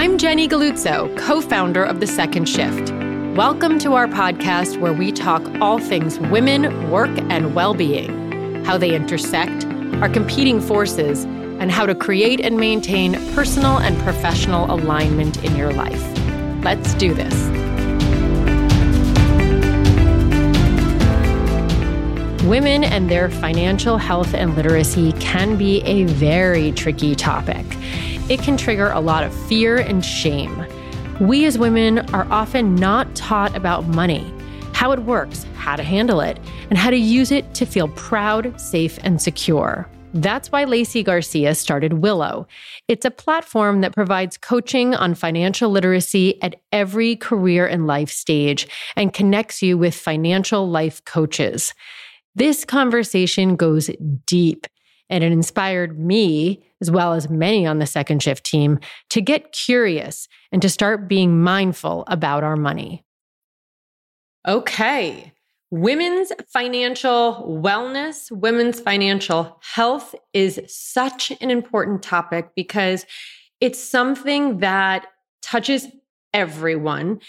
[0.00, 2.90] I'm Jenny Galluzzo, co founder of The Second Shift.
[3.36, 8.78] Welcome to our podcast where we talk all things women, work, and well being, how
[8.78, 9.66] they intersect,
[10.00, 15.70] our competing forces, and how to create and maintain personal and professional alignment in your
[15.70, 16.02] life.
[16.64, 17.34] Let's do this.
[22.44, 27.66] Women and their financial health and literacy can be a very tricky topic.
[28.30, 30.64] It can trigger a lot of fear and shame.
[31.20, 34.32] We as women are often not taught about money,
[34.72, 36.38] how it works, how to handle it,
[36.68, 39.88] and how to use it to feel proud, safe, and secure.
[40.14, 42.46] That's why Lacy Garcia started Willow.
[42.86, 48.68] It's a platform that provides coaching on financial literacy at every career and life stage
[48.94, 51.74] and connects you with financial life coaches.
[52.36, 53.90] This conversation goes
[54.24, 54.68] deep
[55.08, 58.78] and it inspired me, as well as many on the second shift team,
[59.10, 63.04] to get curious and to start being mindful about our money.
[64.46, 65.32] Okay.
[65.70, 73.06] Women's financial wellness, women's financial health is such an important topic because
[73.60, 75.06] it's something that
[75.42, 75.86] touches
[76.34, 77.20] everyone.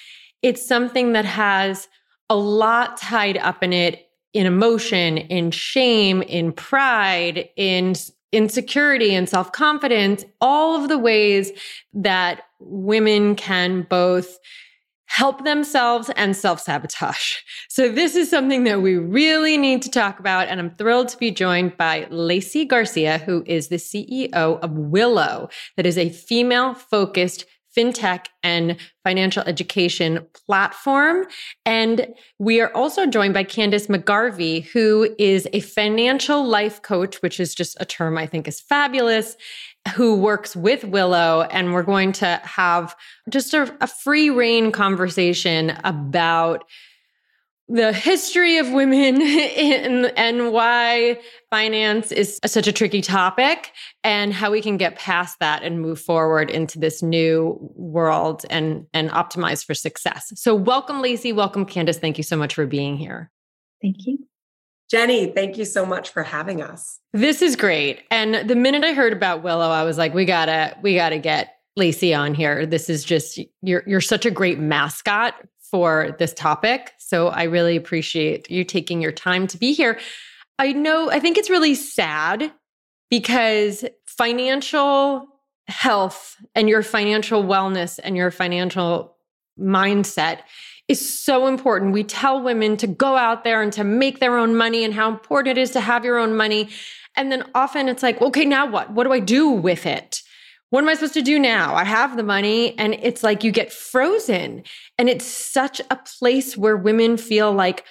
[0.42, 1.88] It's something that has
[2.30, 7.94] a lot tied up in it in emotion, in shame, in pride, in
[8.32, 11.52] insecurity and self confidence, all of the ways
[11.94, 14.38] that women can both
[15.12, 17.38] help themselves and self sabotage.
[17.70, 20.48] So, this is something that we really need to talk about.
[20.48, 25.50] And I'm thrilled to be joined by Lacy Garcia, who is the CEO of Willow,
[25.78, 31.26] that is a female focused fintech and financial education platform.
[31.66, 32.08] And
[32.40, 37.56] we are also joined by Candice McGarvey, who is a financial life coach, which is
[37.56, 39.36] just a term I think is fabulous,
[39.96, 41.48] who works with Willow.
[41.52, 42.96] And we're going to have
[43.30, 46.66] just a, a free reign conversation about
[47.72, 53.72] the history of women in, and why finance is such a tricky topic
[54.04, 58.86] and how we can get past that and move forward into this new world and
[58.94, 60.32] and optimize for success.
[60.36, 62.00] So welcome Lacy, welcome Candice.
[62.00, 63.32] Thank you so much for being here.
[63.82, 64.20] Thank you.
[64.90, 67.00] Jenny, thank you so much for having us.
[67.14, 68.02] This is great.
[68.12, 71.56] And the minute I heard about Willow, I was like, we gotta, we gotta get
[71.78, 72.66] Lacy on here.
[72.66, 75.36] This is just you're you're such a great mascot
[75.72, 76.92] for this topic.
[77.00, 80.00] So I really appreciate you taking your time to be here.
[80.60, 82.52] I know, I think it's really sad
[83.10, 85.28] because financial
[85.68, 89.16] health and your financial wellness and your financial
[89.58, 90.40] mindset
[90.88, 91.94] is so important.
[91.94, 95.10] We tell women to go out there and to make their own money and how
[95.10, 96.70] important it is to have your own money.
[97.16, 98.92] And then often it's like, okay, now what?
[98.92, 100.22] What do I do with it?
[100.72, 101.76] What am I supposed to do now?
[101.76, 102.78] I have the money.
[102.80, 104.64] And it's like you get frozen.
[104.98, 107.84] And it's such a place where women feel like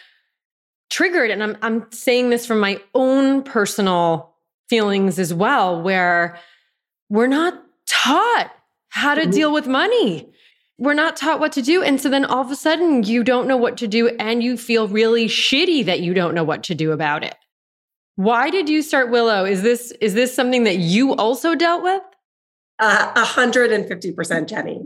[0.89, 1.31] triggered.
[1.31, 4.35] And I'm, I'm saying this from my own personal
[4.71, 6.39] feelings as well, where
[7.11, 8.51] we're not taught
[8.89, 9.31] how to mm-hmm.
[9.31, 10.33] deal with money.
[10.79, 11.83] We're not taught what to do.
[11.83, 14.57] And so then all of a sudden you don't know what to do and you
[14.57, 17.37] feel really shitty that you don't know what to do about it.
[18.17, 19.45] Why did you start Willow?
[19.45, 22.03] Is this is this something that you also dealt with?
[22.83, 24.81] A hundred and fifty percent, Jenny.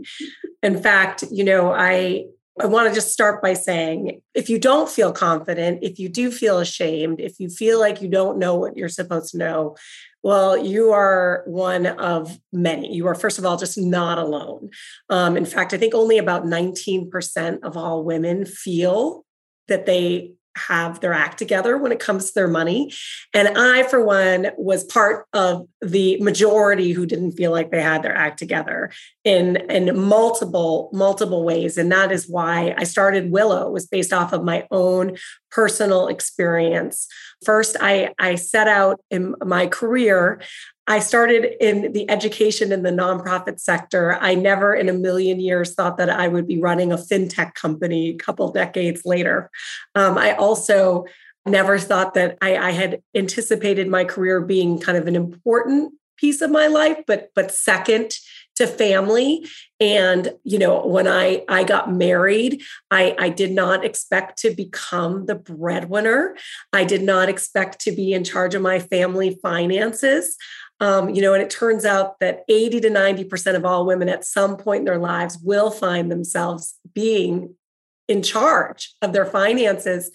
[0.61, 2.25] In fact, you know, I
[2.59, 6.31] I want to just start by saying if you don't feel confident, if you do
[6.31, 9.75] feel ashamed, if you feel like you don't know what you're supposed to know,
[10.23, 12.95] well, you are one of many.
[12.95, 14.71] You are, first of all, just not alone.
[15.09, 19.23] Um, in fact, I think only about 19% of all women feel
[19.67, 22.91] that they have their act together when it comes to their money.
[23.33, 28.03] And I, for one, was part of the majority who didn't feel like they had
[28.03, 28.91] their act together
[29.23, 31.77] in, in multiple, multiple ways.
[31.77, 35.17] And that is why I started Willow, was based off of my own
[35.51, 37.07] personal experience.
[37.43, 40.41] First, I, I set out in my career
[40.87, 44.17] I started in the education in the nonprofit sector.
[44.21, 48.09] I never in a million years thought that I would be running a fintech company
[48.09, 49.49] a couple decades later.
[49.95, 51.05] Um, I also
[51.45, 56.41] never thought that I, I had anticipated my career being kind of an important piece
[56.41, 58.11] of my life, but but second
[58.55, 59.45] to family
[59.79, 65.25] and you know when i i got married i i did not expect to become
[65.25, 66.35] the breadwinner
[66.71, 70.37] i did not expect to be in charge of my family finances
[70.79, 74.25] um, you know, and it turns out that 80 to 90% of all women at
[74.25, 77.55] some point in their lives will find themselves being
[78.07, 80.11] in charge of their finances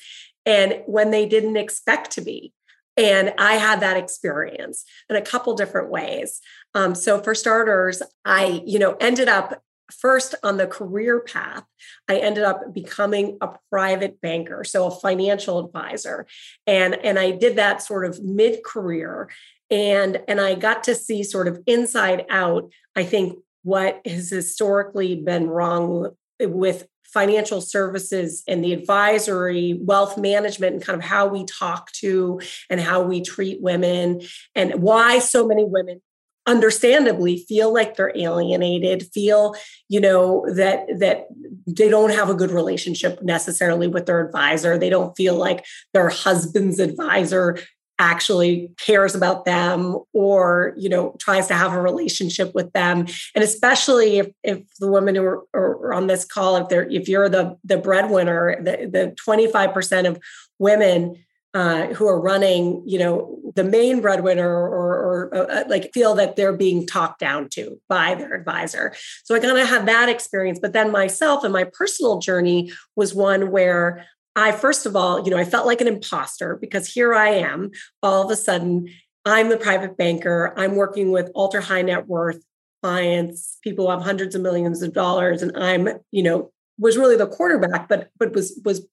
[0.47, 2.53] and when they didn't expect to be.
[2.97, 6.41] And I had that experience in a couple different ways.
[6.75, 11.65] Um, so for starters, I, you know, ended up first on the career path,
[12.09, 16.27] I ended up becoming a private banker, so a financial advisor.
[16.67, 19.31] And, and I did that sort of mid-career.
[19.71, 25.17] And, and I got to see sort of inside out, I think, what has historically
[25.17, 31.45] been wrong with financial services and the advisory, wealth management, and kind of how we
[31.45, 34.23] talk to and how we treat women,
[34.55, 36.01] and why so many women
[36.47, 39.55] understandably feel like they're alienated feel
[39.89, 41.27] you know that that
[41.67, 44.79] they don't have a good relationship necessarily with their advisor.
[44.79, 47.59] They don't feel like their husband's advisor
[48.01, 53.45] actually cares about them or you know tries to have a relationship with them and
[53.45, 57.29] especially if, if the women who are, are on this call if they're if you're
[57.29, 60.19] the the breadwinner the, the 25% of
[60.59, 61.17] women
[61.53, 66.15] uh, who are running, you know, the main breadwinner or, or uh, uh like feel
[66.15, 68.95] that they're being talked down to by their advisor.
[69.25, 70.61] So I kind of had that experience.
[70.61, 75.31] But then myself and my personal journey was one where I, first of all, you
[75.31, 77.71] know, I felt like an imposter because here I am,
[78.03, 78.89] all of a sudden,
[79.25, 80.55] I'm the private banker.
[80.57, 82.43] I'm working with ultra high net worth
[82.83, 87.17] clients, people who have hundreds of millions of dollars, and I'm, you know, was really
[87.17, 88.87] the quarterback, but but was was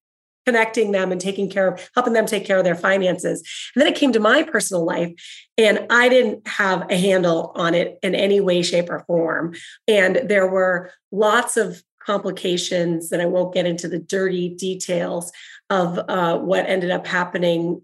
[0.45, 3.43] connecting them and taking care of helping them take care of their finances
[3.75, 5.11] and then it came to my personal life
[5.57, 9.53] and i didn't have a handle on it in any way shape or form
[9.89, 15.31] and there were lots of complications and i won't get into the dirty details
[15.69, 17.81] of uh, what ended up happening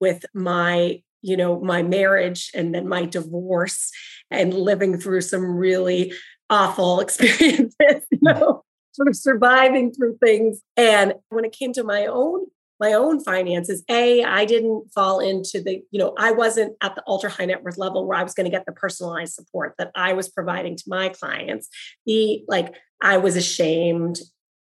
[0.00, 3.92] with my you know my marriage and then my divorce
[4.30, 6.12] and living through some really
[6.50, 8.64] awful experiences you know
[8.96, 10.62] sort of surviving through things.
[10.76, 12.46] And when it came to my own
[12.80, 17.02] my own finances a i didn't fall into the you know i wasn't at the
[17.06, 19.90] ultra high net worth level where i was going to get the personalized support that
[19.94, 21.68] i was providing to my clients
[22.04, 24.18] b like i was ashamed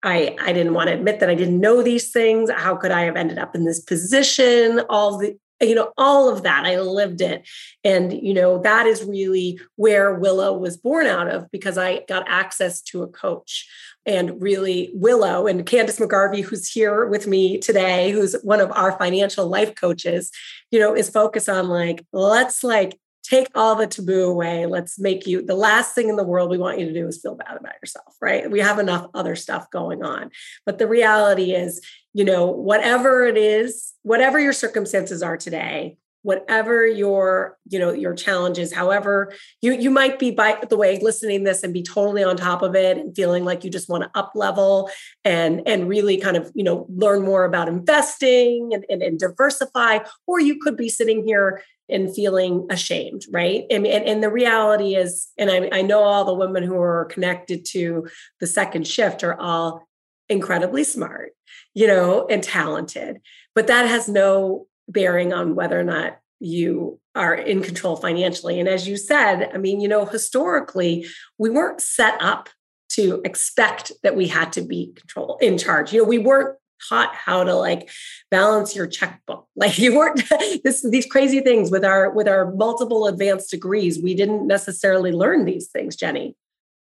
[0.03, 2.49] I, I didn't want to admit that I didn't know these things.
[2.49, 4.83] How could I have ended up in this position?
[4.89, 7.49] All the you know all of that i lived it
[7.83, 12.25] and you know that is really where willow was born out of because i got
[12.29, 13.67] access to a coach
[14.05, 18.93] and really willow and candice mcgarvey who's here with me today who's one of our
[18.99, 20.31] financial life coaches
[20.71, 22.99] you know is focused on like let's like
[23.29, 24.67] take all the taboo away.
[24.67, 27.21] Let's make you the last thing in the world we want you to do is
[27.21, 28.51] feel bad about yourself, right?
[28.51, 30.31] We have enough other stuff going on.
[30.65, 31.81] But the reality is,
[32.17, 38.13] you know, whatever it is, whatever your circumstances are today, whatever your you know your
[38.13, 39.33] challenges however
[39.63, 42.75] you you might be by the way listening this and be totally on top of
[42.75, 44.91] it and feeling like you just want to up level
[45.25, 50.01] and and really kind of you know learn more about investing and, and, and diversify
[50.27, 53.65] or you could be sitting here and feeling ashamed, right?
[53.71, 57.05] And, and, and, the reality is, and I, I know all the women who are
[57.05, 58.09] connected to
[58.41, 59.86] the second shift are all
[60.29, 61.33] incredibly smart,
[61.75, 63.19] you know, and talented,
[63.55, 68.61] but that has no bearing on whether or not you are in control financially.
[68.61, 71.07] And as you said, I mean, you know, historically,
[71.39, 72.49] we weren't set up
[72.91, 75.93] to expect that we had to be control in charge.
[75.93, 76.57] You know, we weren't
[76.89, 77.91] taught how to like
[78.31, 80.23] balance your checkbook like you weren't
[80.63, 85.47] this these crazy things with our with our multiple advanced degrees we didn't necessarily learn
[85.47, 86.37] these things jenny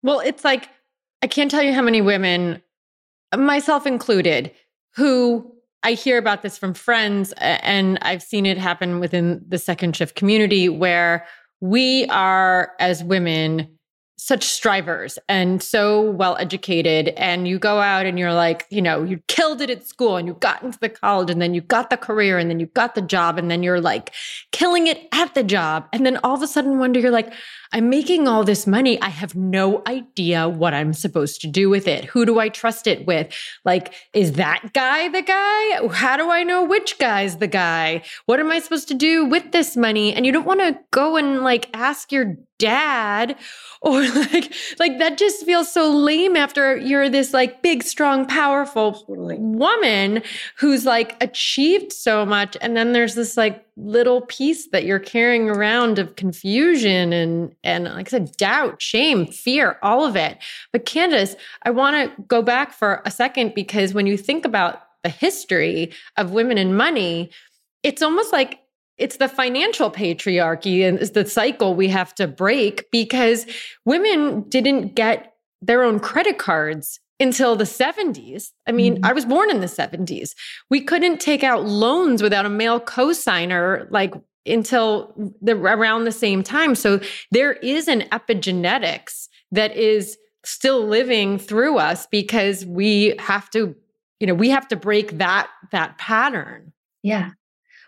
[0.02, 0.70] well it's like
[1.22, 2.62] i can't tell you how many women
[3.38, 4.52] myself included
[4.96, 5.52] who
[5.84, 10.16] i hear about this from friends and i've seen it happen within the second shift
[10.16, 11.26] community where
[11.62, 13.68] we are as women
[14.24, 19.01] such strivers and so well educated and you go out and you're like you know
[19.01, 21.90] you killed it at school and you got into the college and then you got
[21.90, 24.13] the career and then you got the job and then you're like
[24.51, 27.34] killing it at the job and then all of a sudden one day you're like
[27.74, 29.01] I'm making all this money.
[29.01, 32.04] I have no idea what I'm supposed to do with it.
[32.04, 33.34] Who do I trust it with?
[33.63, 35.88] Like, is that guy the guy?
[35.88, 38.04] How do I know which guy's the guy?
[38.25, 40.13] What am I supposed to do with this money?
[40.13, 43.36] And you don't want to go and like ask your dad
[43.82, 49.03] or like like that just feels so lame after you're this like big strong powerful
[49.08, 50.22] woman
[50.58, 55.50] who's like achieved so much and then there's this like little piece that you're carrying
[55.50, 60.38] around of confusion and and like I said, doubt, shame, fear, all of it.
[60.72, 64.82] But Candice, I want to go back for a second because when you think about
[65.03, 67.32] the history of women and money,
[67.84, 68.60] it's almost like
[69.01, 73.46] it's the financial patriarchy and the cycle we have to break because
[73.86, 78.50] women didn't get their own credit cards until the 70s.
[78.67, 79.05] I mean, mm-hmm.
[79.05, 80.31] I was born in the 70s.
[80.70, 84.13] We couldn't take out loans without a male cosigner like
[84.46, 86.74] until the around the same time.
[86.74, 93.75] So there is an epigenetics that is still living through us because we have to
[94.20, 97.31] you know we have to break that that pattern yeah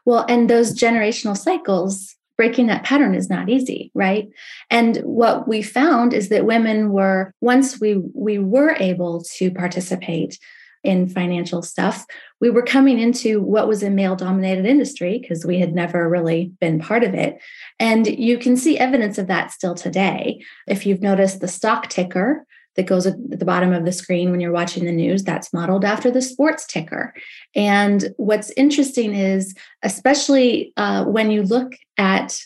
[0.06, 4.30] well and those generational cycles breaking that pattern is not easy right?
[4.70, 10.40] And what we found is that women were once we we were able to participate
[10.84, 12.06] in financial stuff
[12.44, 16.52] we were coming into what was a male dominated industry because we had never really
[16.60, 17.42] been part of it.
[17.80, 20.44] And you can see evidence of that still today.
[20.68, 22.46] If you've noticed the stock ticker
[22.76, 25.86] that goes at the bottom of the screen when you're watching the news that's modeled
[25.86, 27.14] after the sports ticker.
[27.56, 29.54] And what's interesting is
[29.84, 32.40] especially uh, when you look at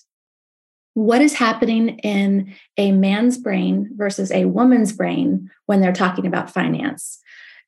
[0.94, 6.50] what is happening in a man's brain versus a woman's brain when they're talking about
[6.50, 7.20] finance.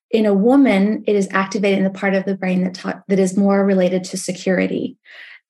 [0.10, 3.38] In a woman it is activating the part of the brain that ta- that is
[3.38, 4.98] more related to security.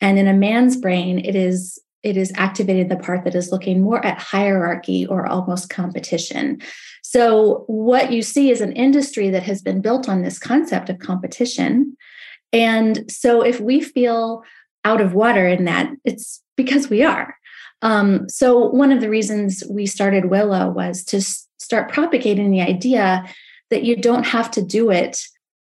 [0.01, 3.81] And in a man's brain it is it is activating the part that is looking
[3.81, 6.61] more at hierarchy or almost competition
[7.11, 10.99] so, what you see is an industry that has been built on this concept of
[10.99, 11.97] competition.
[12.53, 14.43] And so, if we feel
[14.85, 17.35] out of water in that, it's because we are.
[17.81, 23.25] Um, so, one of the reasons we started Willow was to start propagating the idea
[23.71, 25.19] that you don't have to do it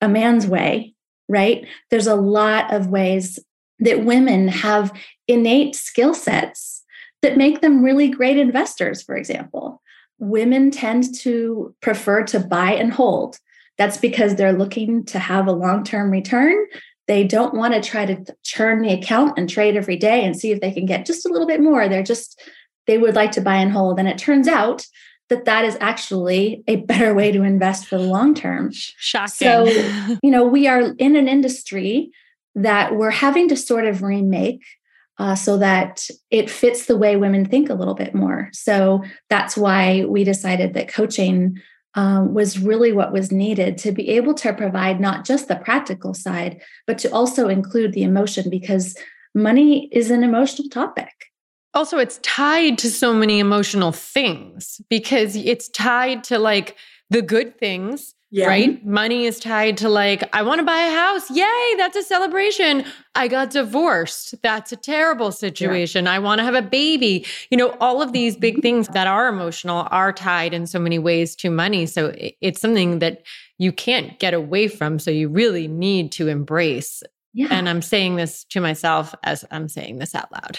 [0.01, 0.95] a man's way,
[1.29, 1.69] right?
[1.91, 3.39] There's a lot of ways
[3.79, 4.93] that women have
[5.29, 6.83] innate skill sets
[7.23, 9.83] that make them really great investors, for example
[10.19, 13.39] women tend to prefer to buy and hold.
[13.77, 16.57] That's because they're looking to have a long term return.
[17.07, 20.51] They don't want to try to churn the account and trade every day and see
[20.51, 21.89] if they can get just a little bit more.
[21.89, 22.43] They're just,
[22.87, 23.99] they would like to buy and hold.
[23.99, 24.85] And it turns out
[25.29, 28.73] that that is actually a better way to invest for the long term.
[28.73, 29.29] Shocking.
[29.29, 29.65] So,
[30.23, 32.11] you know, we are in an industry
[32.57, 34.65] that we're having to sort of remake
[35.19, 38.49] uh, so that it fits the way women think a little bit more.
[38.53, 41.59] So that's why we decided that coaching
[41.95, 46.15] um, was really what was needed to be able to provide not just the practical
[46.15, 48.97] side, but to also include the emotion because
[49.35, 51.13] money is an emotional topic.
[51.75, 56.77] Also, it's tied to so many emotional things because it's tied to like
[57.11, 58.47] the good things yeah.
[58.47, 58.85] Right?
[58.85, 61.31] Money is tied to like, I want to buy a house.
[61.31, 62.85] Yay, that's a celebration.
[63.15, 64.35] I got divorced.
[64.43, 66.05] That's a terrible situation.
[66.05, 66.13] Yeah.
[66.13, 67.25] I want to have a baby.
[67.51, 70.99] You know, all of these big things that are emotional are tied in so many
[70.99, 71.87] ways to money.
[71.87, 73.23] So it's something that
[73.57, 74.99] you can't get away from.
[74.99, 77.03] So you really need to embrace.
[77.33, 77.49] Yeah.
[77.51, 80.59] And I'm saying this to myself as I'm saying this out loud.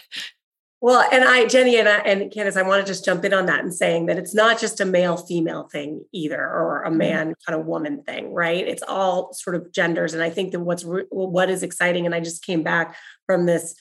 [0.81, 3.47] Well, and I, Jenny and I, and Candice, I want to just jump in on
[3.47, 6.97] that and saying that it's not just a male female thing either, or a mm-hmm.
[6.97, 8.65] man kind of woman thing, right?
[8.65, 10.13] It's all sort of genders.
[10.13, 12.95] And I think that what's what is exciting, and I just came back
[13.25, 13.75] from this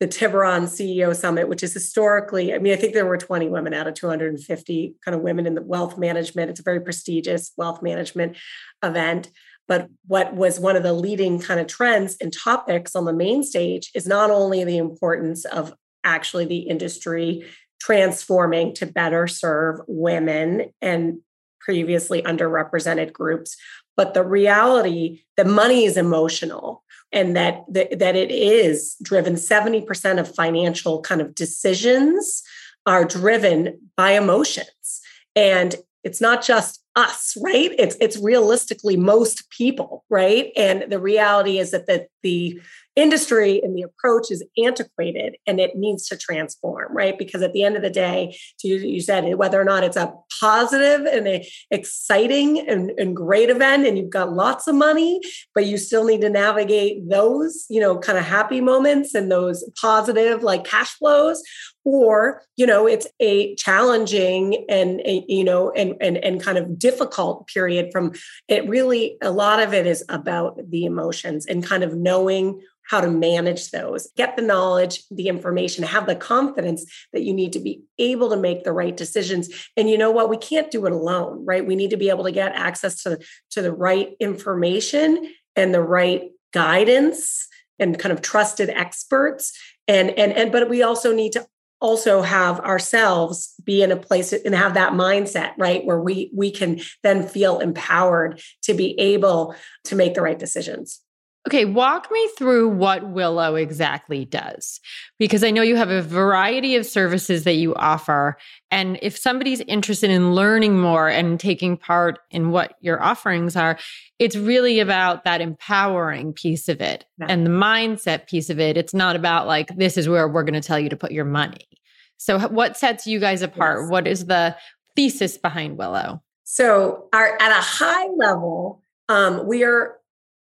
[0.00, 3.72] the Tiburon CEO Summit, which is historically, I mean, I think there were 20 women
[3.72, 6.50] out of 250 kind of women in the wealth management.
[6.50, 8.36] It's a very prestigious wealth management
[8.82, 9.30] event.
[9.66, 13.42] But what was one of the leading kind of trends and topics on the main
[13.42, 17.44] stage is not only the importance of actually the industry
[17.80, 21.18] transforming to better serve women and
[21.60, 23.56] previously underrepresented groups.
[23.96, 26.82] But the reality that money is emotional
[27.12, 32.42] and that that, that it is driven 70% of financial kind of decisions
[32.86, 35.00] are driven by emotions.
[35.36, 37.72] And it's not just us right?
[37.78, 40.52] It's it's realistically most people right?
[40.56, 42.60] And the reality is that the the
[42.96, 47.18] industry and the approach is antiquated and it needs to transform, right?
[47.18, 51.06] Because at the end of the day, you said whether or not it's a positive
[51.06, 55.20] and a exciting and, and great event and you've got lots of money,
[55.54, 59.64] but you still need to navigate those, you know, kind of happy moments and those
[59.80, 61.42] positive like cash flows
[61.84, 66.78] or you know it's a challenging and a, you know and, and and kind of
[66.78, 68.12] difficult period from
[68.48, 73.00] it really a lot of it is about the emotions and kind of knowing how
[73.00, 77.58] to manage those, get the knowledge, the information, have the confidence that you need to
[77.58, 79.48] be able to make the right decisions.
[79.76, 80.28] And you know what?
[80.28, 81.66] We can't do it alone, right?
[81.66, 83.18] We need to be able to get access to,
[83.52, 87.48] to the right information and the right guidance
[87.78, 89.58] and kind of trusted experts.
[89.88, 91.46] And and and but we also need to
[91.84, 96.50] also have ourselves be in a place and have that mindset right where we we
[96.50, 101.02] can then feel empowered to be able to make the right decisions
[101.46, 104.80] Okay, walk me through what Willow exactly does,
[105.18, 108.38] because I know you have a variety of services that you offer.
[108.70, 113.78] And if somebody's interested in learning more and taking part in what your offerings are,
[114.18, 117.26] it's really about that empowering piece of it yeah.
[117.28, 118.78] and the mindset piece of it.
[118.78, 121.26] It's not about like, this is where we're going to tell you to put your
[121.26, 121.68] money.
[122.16, 123.82] So, what sets you guys apart?
[123.82, 123.90] Yes.
[123.90, 124.56] What is the
[124.96, 126.22] thesis behind Willow?
[126.44, 129.98] So, our at a high level, um, we are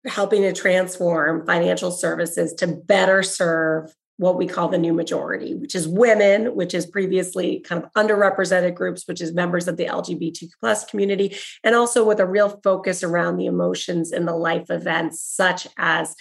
[0.06, 5.74] helping to transform financial services to better serve what we call the new majority, which
[5.74, 10.50] is women, which is previously kind of underrepresented groups, which is members of the LGBTQ
[10.60, 15.22] plus community, and also with a real focus around the emotions in the life events,
[15.22, 16.14] such as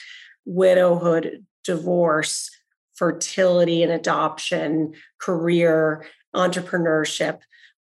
[0.45, 2.49] widowhood, divorce,
[2.95, 7.39] fertility and adoption, career, entrepreneurship.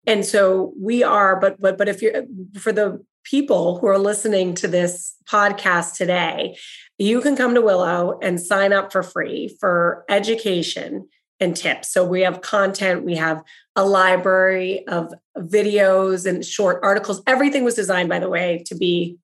[0.07, 2.25] And so we are, but but but if you're
[2.59, 6.57] for the people who are listening to this podcast today,
[6.99, 11.09] you can come to Willow and sign up for free for education
[11.41, 11.93] and tips.
[11.93, 13.43] So we have content, we have
[13.77, 17.23] a library of videos and short articles.
[17.27, 19.19] Everything was designed, by the way, to be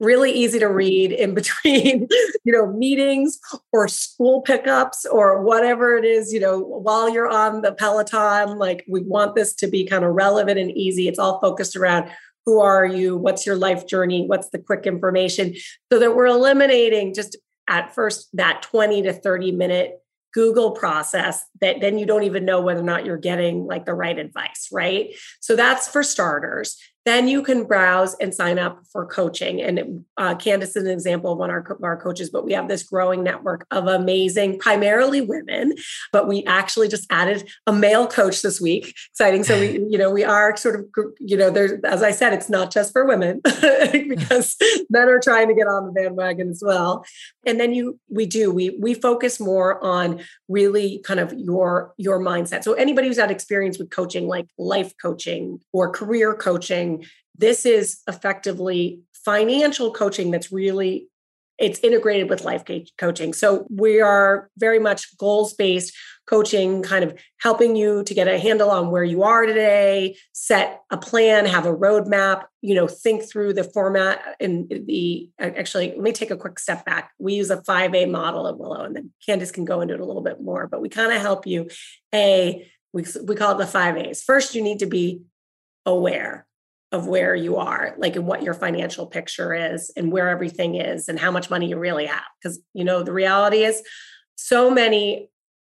[0.00, 2.08] really easy to read in between
[2.44, 3.38] you know meetings
[3.72, 8.84] or school pickups or whatever it is you know while you're on the peloton like
[8.88, 12.10] we want this to be kind of relevant and easy it's all focused around
[12.46, 13.16] who are you?
[13.16, 14.26] What's your life journey?
[14.26, 15.54] What's the quick information?
[15.92, 17.36] So that we're eliminating just
[17.68, 20.00] at first that 20 to 30 minute
[20.34, 23.94] google process that then you don't even know whether or not you're getting like the
[23.94, 25.14] right advice right?
[25.40, 29.60] So that's for starters then you can browse and sign up for coaching.
[29.60, 32.68] And uh, Candice is an example of one of our, our coaches, but we have
[32.68, 35.74] this growing network of amazing, primarily women.
[36.12, 38.94] But we actually just added a male coach this week.
[39.10, 39.44] Exciting.
[39.44, 40.86] So we, you know, we are sort of,
[41.20, 43.40] you know, there's, as I said, it's not just for women
[43.92, 44.56] because
[44.88, 47.04] men are trying to get on the bandwagon as well.
[47.44, 52.18] And then you, we do, we, we focus more on really kind of your, your
[52.18, 52.64] mindset.
[52.64, 56.93] So anybody who's had experience with coaching, like life coaching or career coaching,
[57.36, 61.08] this is effectively financial coaching that's really
[61.58, 62.64] it's integrated with life
[62.98, 63.32] coaching.
[63.32, 65.94] So we are very much goals based
[66.26, 70.80] coaching, kind of helping you to get a handle on where you are today, set
[70.90, 76.00] a plan, have a roadmap, you know, think through the format and the actually, let
[76.00, 77.12] me take a quick step back.
[77.18, 80.04] We use a 5A model at Willow, and then Candice can go into it a
[80.04, 81.68] little bit more, but we kind of help you.
[82.12, 84.22] A, we, we call it the five A's.
[84.22, 85.22] First, you need to be
[85.86, 86.46] aware
[86.94, 91.08] of where you are, like and what your financial picture is and where everything is
[91.08, 92.22] and how much money you really have.
[92.40, 93.82] Because, you know, the reality is
[94.36, 95.28] so many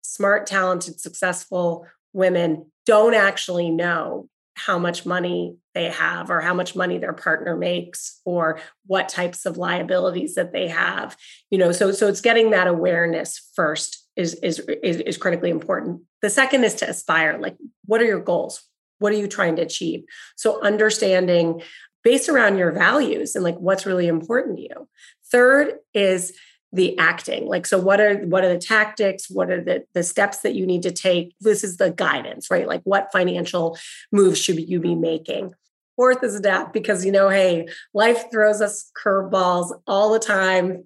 [0.03, 6.75] smart, talented, successful women don't actually know how much money they have or how much
[6.75, 11.17] money their partner makes or what types of liabilities that they have
[11.51, 11.71] you know?
[11.71, 16.03] So so it's getting that awareness first is is is, is critically important.
[16.23, 18.63] The second is to aspire like what are your goals
[18.99, 20.05] what are you trying to achieve?
[20.37, 21.63] So understanding
[22.03, 24.89] based around your values and like what's really important to you.
[25.31, 26.37] Third is
[26.73, 27.47] the acting.
[27.47, 29.31] Like so what are what are the tactics?
[29.31, 31.35] What are the the steps that you need to take?
[31.41, 32.67] This is the guidance right?
[32.67, 33.79] Like what financial
[34.13, 35.55] moves should you be making?
[35.97, 40.85] Fourth is adapt because you know hey life throws us curveballs all the time.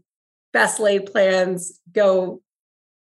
[0.53, 2.42] Best laid plans go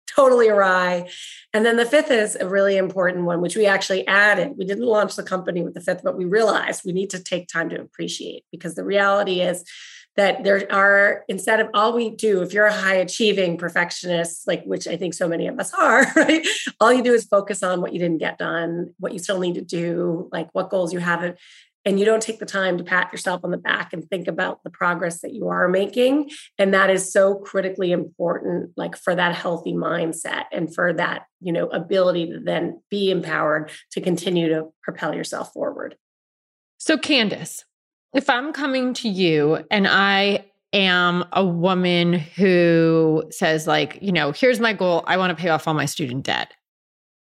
[0.06, 1.08] totally awry.
[1.52, 4.52] And then the fifth is a really important one, which we actually added.
[4.56, 7.48] We didn't launch the company with the fifth, but we realized we need to take
[7.48, 9.64] time to appreciate because the reality is
[10.16, 14.62] that there are instead of all we do if you're a high achieving perfectionist like
[14.64, 16.46] which i think so many of us are right
[16.80, 19.54] all you do is focus on what you didn't get done what you still need
[19.54, 21.38] to do like what goals you haven't
[21.84, 24.62] and you don't take the time to pat yourself on the back and think about
[24.62, 26.30] the progress that you are making.
[26.58, 31.52] And that is so critically important like for that healthy mindset and for that you
[31.52, 35.96] know ability to then be empowered to continue to propel yourself forward.
[36.78, 37.64] So candice
[38.12, 44.32] if i'm coming to you and i am a woman who says like you know
[44.32, 45.04] here's my goal.
[45.06, 46.52] I want to pay off all my student debt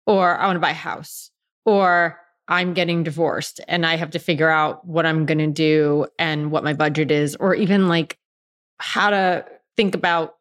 [0.05, 1.31] or i want to buy a house
[1.65, 2.19] or
[2.49, 6.51] I'm getting divorced and I have to figure out what I'm going to do and
[6.51, 8.17] what my budget is, or even like
[8.79, 9.45] how to
[9.77, 10.35] think about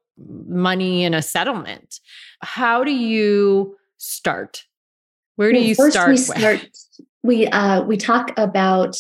[0.49, 2.01] money in a settlement.
[2.41, 4.65] How do you start?
[5.37, 6.11] Where do well, you first start?
[6.11, 6.69] We start.
[7.23, 8.97] We uh, we talk about.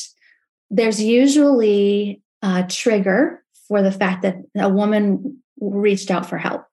[0.70, 6.67] There's usually a trigger for the fact that a woman reached out for help.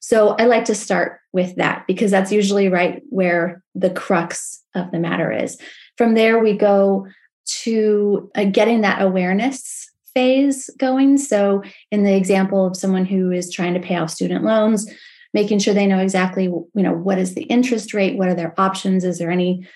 [0.00, 4.90] So I like to start with that because that's usually right where the crux of
[4.90, 5.58] the matter is.
[5.96, 7.06] From there, we go
[7.62, 11.18] to uh, getting that awareness phase going.
[11.18, 14.90] So, in the example of someone who is trying to pay off student loans,
[15.32, 18.54] making sure they know exactly, you know, what is the interest rate, what are their
[18.58, 19.66] options, is there any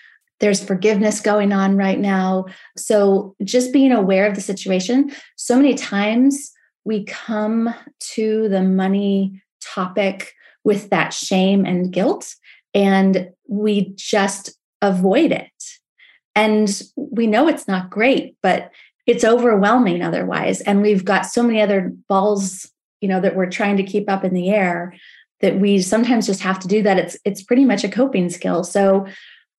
[0.41, 2.47] there's forgiveness going on right now.
[2.77, 5.13] So, just being aware of the situation.
[5.37, 6.51] So many times
[6.85, 7.75] we come
[8.15, 12.35] to the money topic with that shame and guilt,
[12.73, 14.51] and we just
[14.83, 15.51] avoid it.
[16.35, 18.71] And we know it's not great, but
[19.07, 20.61] it's overwhelming otherwise.
[20.63, 24.25] And we've got so many other balls, you know, that we're trying to keep up
[24.25, 24.95] in the air
[25.41, 26.99] that we sometimes just have to do that.
[26.99, 28.65] It's it's pretty much a coping skill.
[28.65, 29.07] So,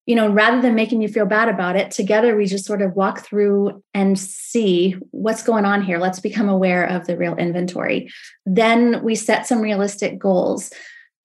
[0.06, 2.96] you know, rather than making you feel bad about it, together we just sort of
[2.96, 5.98] walk through and see what's going on here.
[5.98, 8.12] Let's become aware of the real inventory.
[8.46, 10.72] Then we set some realistic goals.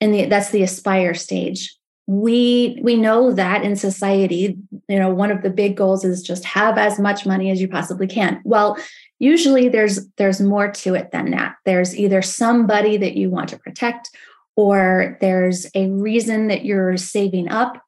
[0.01, 1.77] And that's the aspire stage
[2.11, 6.45] we we know that in society you know one of the big goals is just
[6.45, 8.77] have as much money as you possibly can well
[9.21, 13.57] usually there's there's more to it than that there's either somebody that you want to
[13.61, 14.11] protect
[14.57, 17.81] or there's a reason that you're saving up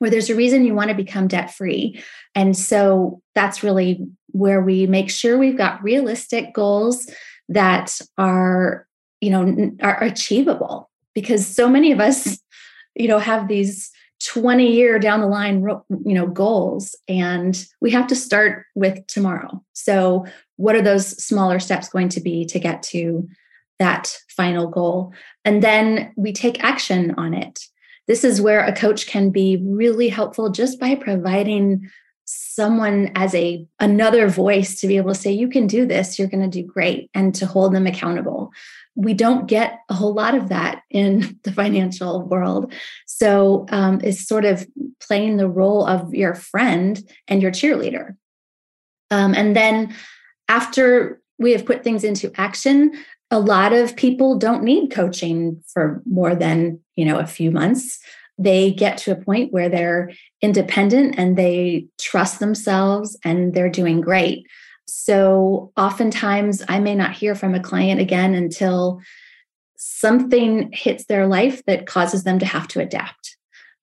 [0.00, 2.02] or there's a reason you want to become debt free
[2.34, 7.10] and so that's really where we make sure we've got realistic goals
[7.48, 8.86] that are
[9.20, 10.90] you know are achievable.
[11.14, 12.38] Because so many of us
[12.94, 13.90] you know have these
[14.24, 15.62] 20 year down the line
[16.04, 19.62] you know goals and we have to start with tomorrow.
[19.72, 23.28] So what are those smaller steps going to be to get to
[23.78, 25.12] that final goal?
[25.44, 27.60] And then we take action on it
[28.06, 31.90] this is where a coach can be really helpful just by providing
[32.24, 36.28] someone as a another voice to be able to say you can do this you're
[36.28, 38.52] going to do great and to hold them accountable
[38.96, 42.72] we don't get a whole lot of that in the financial world.
[43.06, 44.66] So um, it's sort of
[45.00, 48.16] playing the role of your friend and your cheerleader.
[49.10, 49.94] Um, and then
[50.48, 52.92] after we have put things into action,
[53.30, 57.98] a lot of people don't need coaching for more than you know a few months.
[58.38, 60.12] They get to a point where they're
[60.42, 64.46] independent and they trust themselves and they're doing great.
[64.86, 69.00] So oftentimes I may not hear from a client again until
[69.76, 73.36] something hits their life that causes them to have to adapt.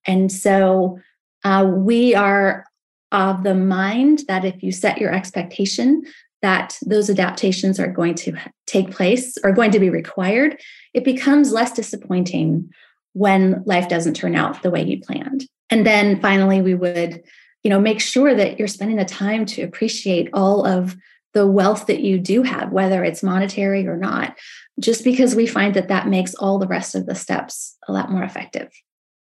[0.06, 1.00] And so
[1.42, 2.64] uh, we are
[3.12, 6.02] of the mind that if you set your expectation
[6.44, 10.60] that those adaptations are going to take place or going to be required,
[10.92, 12.70] it becomes less disappointing
[13.14, 15.46] when life doesn't turn out the way you planned.
[15.70, 17.22] And then finally, we would
[17.62, 20.96] you know make sure that you're spending the time to appreciate all of
[21.32, 24.36] the wealth that you do have whether it's monetary or not
[24.78, 28.10] just because we find that that makes all the rest of the steps a lot
[28.10, 28.70] more effective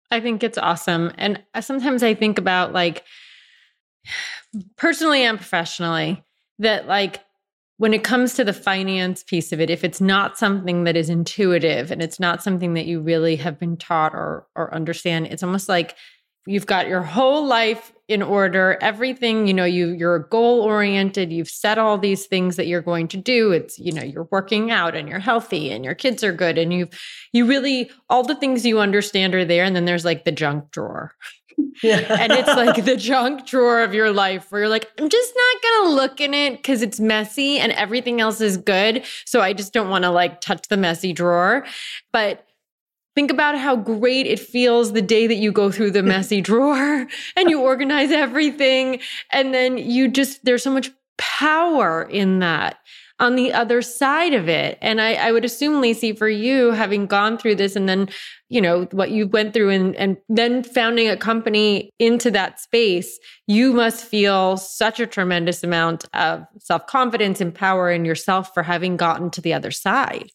[0.09, 3.03] i think it's awesome and sometimes i think about like
[4.77, 6.23] personally and professionally
[6.61, 7.21] that like
[7.77, 11.09] when it comes to the finance piece of it if it's not something that is
[11.09, 15.43] intuitive and it's not something that you really have been taught or or understand it's
[15.43, 15.95] almost like
[16.47, 21.49] you've got your whole life in order everything you know you you're goal oriented you've
[21.49, 24.95] set all these things that you're going to do it's you know you're working out
[24.95, 26.89] and you're healthy and your kids are good and you've
[27.31, 30.69] you really all the things you understand are there and then there's like the junk
[30.71, 31.13] drawer
[31.83, 31.99] yeah.
[32.19, 35.61] and it's like the junk drawer of your life where you're like i'm just not
[35.61, 39.73] gonna look in it because it's messy and everything else is good so i just
[39.73, 41.65] don't want to like touch the messy drawer
[42.11, 42.47] but
[43.13, 47.07] Think about how great it feels the day that you go through the messy drawer
[47.35, 49.01] and you organize everything.
[49.31, 52.77] And then you just, there's so much power in that
[53.21, 54.79] on the other side of it.
[54.81, 58.09] And I, I would assume, Lacy, for you, having gone through this and then,
[58.49, 63.19] you know, what you went through and, and then founding a company into that space,
[63.45, 68.63] you must feel such a tremendous amount of self confidence and power in yourself for
[68.63, 70.29] having gotten to the other side.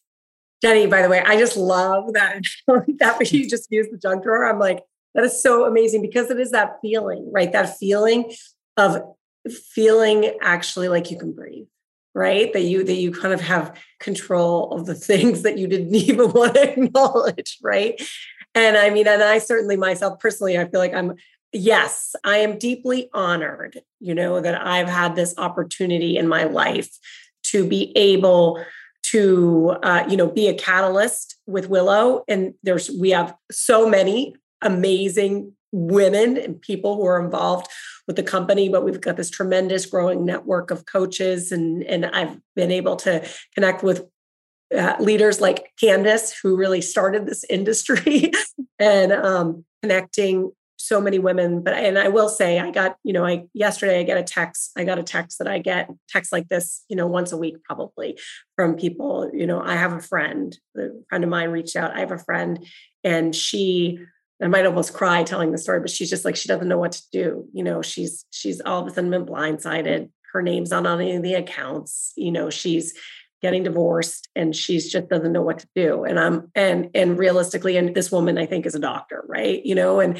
[0.61, 4.49] Jenny, by the way, I just love that that you just used the junk drawer.
[4.49, 4.79] I'm like,
[5.13, 7.51] that is so amazing because it is that feeling, right?
[7.51, 8.31] That feeling
[8.77, 9.01] of
[9.49, 11.67] feeling actually like you can breathe,
[12.17, 12.51] right?
[12.53, 16.31] That you that you kind of have control of the things that you didn't even
[16.31, 18.01] want to acknowledge, right?
[18.55, 21.13] And I mean, and I certainly myself personally, I feel like I'm
[21.53, 26.89] yes, I am deeply honored, you know, that I've had this opportunity in my life
[27.43, 28.63] to be able
[29.03, 34.35] to uh, you know be a catalyst with willow and there's we have so many
[34.61, 37.67] amazing women and people who are involved
[38.07, 42.37] with the company but we've got this tremendous growing network of coaches and and i've
[42.55, 44.05] been able to connect with
[44.75, 48.31] uh, leaders like candice who really started this industry
[48.79, 51.63] and um, connecting so many women.
[51.63, 54.71] But and i will say i got you know i yesterday i get a text
[54.77, 57.63] i got a text that i get text like this you know once a week
[57.63, 58.17] probably
[58.55, 59.29] from people.
[59.33, 62.17] You know i have a friend a friend of mine reached out i have a
[62.17, 62.65] friend
[63.03, 63.99] and she
[64.41, 66.91] I might almost cry telling the story, but she's just like she doesn't know what
[66.93, 67.47] to do.
[67.53, 70.09] You know, she's she's all of a sudden been blindsided.
[70.33, 72.13] Her name's not on any of the accounts.
[72.15, 72.93] You know, she's
[73.41, 76.03] getting divorced and she's just doesn't know what to do.
[76.03, 79.65] And I'm and and realistically, and this woman I think is a doctor, right?
[79.65, 80.19] You know, and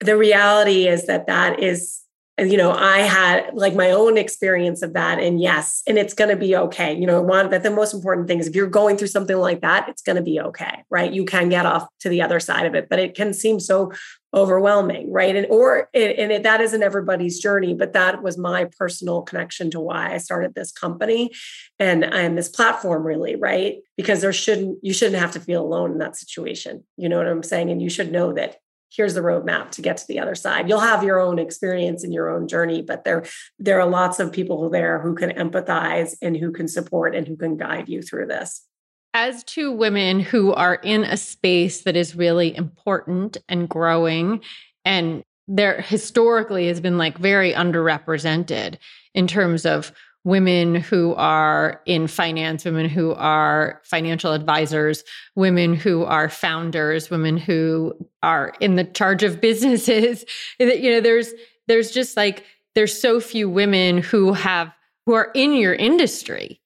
[0.00, 2.00] the reality is that that is
[2.40, 6.30] you know i had like my own experience of that and yes and it's going
[6.30, 6.96] to be okay.
[6.96, 9.60] You know one that the most important thing is if you're going through something like
[9.62, 11.12] that it's going to be okay right?
[11.12, 13.92] You can get off to the other side of it but it can seem so
[14.32, 15.34] overwhelming right?
[15.34, 19.80] And or and it, that isn't everybody's journey but that was my personal connection to
[19.80, 21.30] why i started this company
[21.78, 23.78] and and this platform really right?
[23.96, 26.84] Because there shouldn't you shouldn't have to feel alone in that situation.
[26.96, 27.70] You know what i'm saying?
[27.70, 28.56] And you should know that
[28.90, 30.68] here's the roadmap to get to the other side.
[30.68, 33.24] You'll have your own experience and your own journey but there
[33.58, 37.36] there are lots of people there who can empathize and who can support and who
[37.36, 38.66] can guide you through this.
[39.14, 44.40] As two women who are in a space that is really important and growing,
[44.84, 48.76] and there historically has been like very underrepresented
[49.14, 49.92] in terms of
[50.24, 55.02] women who are in finance, women who are financial advisors,
[55.34, 60.24] women who are founders, women who are in the charge of businesses.
[60.58, 61.32] you know, there's
[61.68, 64.72] there's just like there's so few women who have
[65.06, 66.60] who are in your industry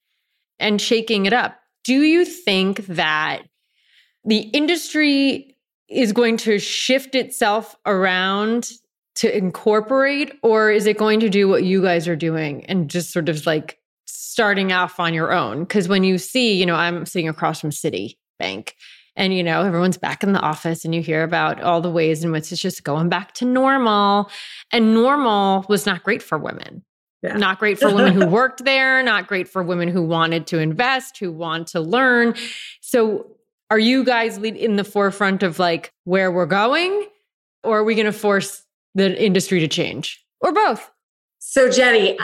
[0.59, 3.43] and shaking it up do you think that
[4.25, 5.57] the industry
[5.88, 8.71] is going to shift itself around
[9.16, 13.12] to incorporate, or is it going to do what you guys are doing and just
[13.12, 15.61] sort of like starting off on your own?
[15.61, 18.72] Because when you see, you know, I'm sitting across from Citibank
[19.16, 22.24] and you know everyone's back in the office and you hear about all the ways
[22.24, 24.29] in which it's just going back to normal
[24.72, 26.83] and normal was not great for women
[27.24, 27.38] yeah.
[27.38, 31.16] Not great for women who worked there, not great for women who wanted to invest,
[31.16, 32.35] who want to learn.
[32.83, 33.38] So,
[33.70, 37.07] are you guys in the forefront of like where we're going?
[37.62, 38.62] Or are we going to force
[38.94, 40.90] the industry to change or both?
[41.38, 42.18] So, Jenny,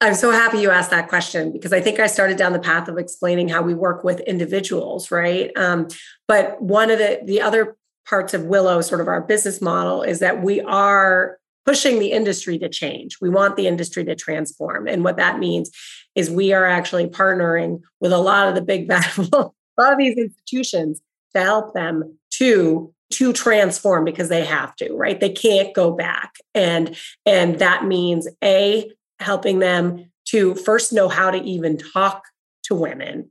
[0.00, 2.88] I'm so happy you asked that question because I think I started down the path
[2.88, 5.50] of explaining how we work with individuals, right?
[5.56, 5.88] Um,
[6.26, 7.76] but one of the the other
[8.08, 12.58] parts of Willow, sort of our business model, is that we are pushing the industry
[12.58, 13.18] to change.
[13.20, 14.88] We want the industry to transform.
[14.88, 15.70] And what that means
[16.14, 19.98] is we are actually partnering with a lot of the big bad, a lot of
[19.98, 21.00] these institutions
[21.34, 26.34] to help them to to transform because they have to right they can't go back
[26.54, 26.96] and
[27.26, 32.24] and that means a helping them to first know how to even talk
[32.62, 33.28] to women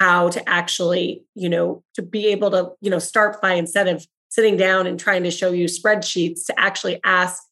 [0.00, 4.06] how to actually you know to be able to you know start by instead of
[4.30, 7.42] sitting down and trying to show you spreadsheets to actually ask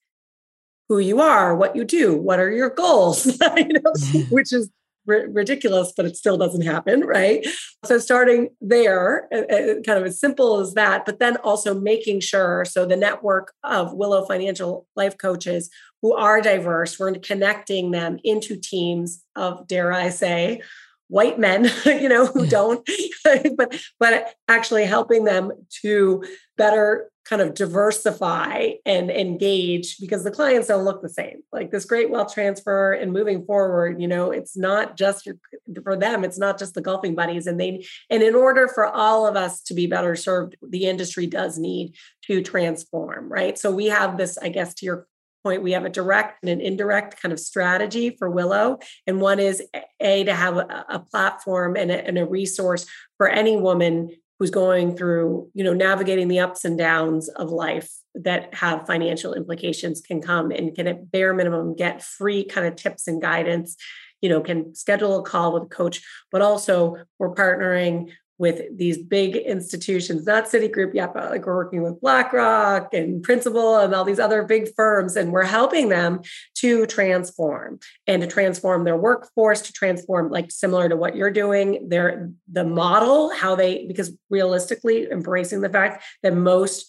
[0.89, 4.35] who you are, what you do, what are your goals, you know, mm-hmm.
[4.35, 4.71] which is
[5.09, 7.47] r- ridiculous, but it still doesn't happen, right?
[7.85, 12.65] So starting there, uh, kind of as simple as that, but then also making sure
[12.65, 15.71] so the network of Willow Financial Life Coaches
[16.03, 20.61] who are diverse, we're connecting them into teams of, dare I say,
[21.09, 22.89] white men you know who don't
[23.57, 25.51] but but actually helping them
[25.83, 26.23] to
[26.57, 31.43] better kind of diversify and engage because the clients don't look the same.
[31.53, 35.37] Like this great wealth transfer and moving forward you know it's not just your,
[35.83, 39.27] for them it's not just the golfing buddies and they and in order for all
[39.27, 41.95] of us to be better served the industry does need
[42.25, 43.59] to transform right?
[43.59, 45.07] So we have this i guess to your
[45.43, 48.79] point, we have a direct and an indirect kind of strategy for Willow.
[49.07, 49.63] And one is
[50.01, 54.51] A, to have a, a platform and a, and a resource for any woman who's
[54.51, 60.01] going through, you know, navigating the ups and downs of life that have financial implications
[60.01, 63.77] can come and can at bare minimum get free kind of tips and guidance
[64.21, 68.99] you know can schedule a call with a coach but also we're partnering with these
[68.99, 74.05] big institutions, not Citigroup yet, but like we're working with BlackRock and Principal and all
[74.05, 76.21] these other big firms, and we're helping them
[76.55, 81.89] to transform and to transform their workforce, to transform like similar to what you're doing,
[81.89, 86.87] their the model, how they because realistically embracing the fact that most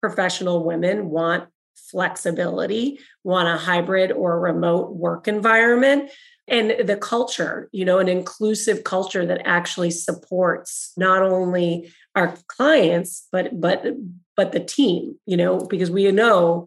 [0.00, 6.10] professional women want flexibility, want a hybrid or remote work environment
[6.48, 13.26] and the culture you know an inclusive culture that actually supports not only our clients
[13.32, 13.84] but but
[14.36, 16.66] but the team you know because we know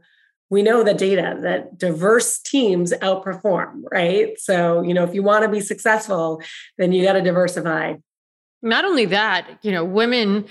[0.49, 5.43] we know the data that diverse teams outperform right so you know if you want
[5.43, 6.41] to be successful
[6.77, 7.93] then you got to diversify
[8.61, 10.45] not only that you know women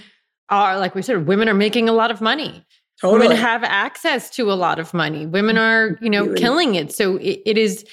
[0.48, 2.64] are like we said women are making a lot of money
[3.00, 3.28] Totally.
[3.28, 5.24] Women have access to a lot of money.
[5.24, 6.38] Women are, you know, really?
[6.38, 6.92] killing it.
[6.92, 7.86] So it, it is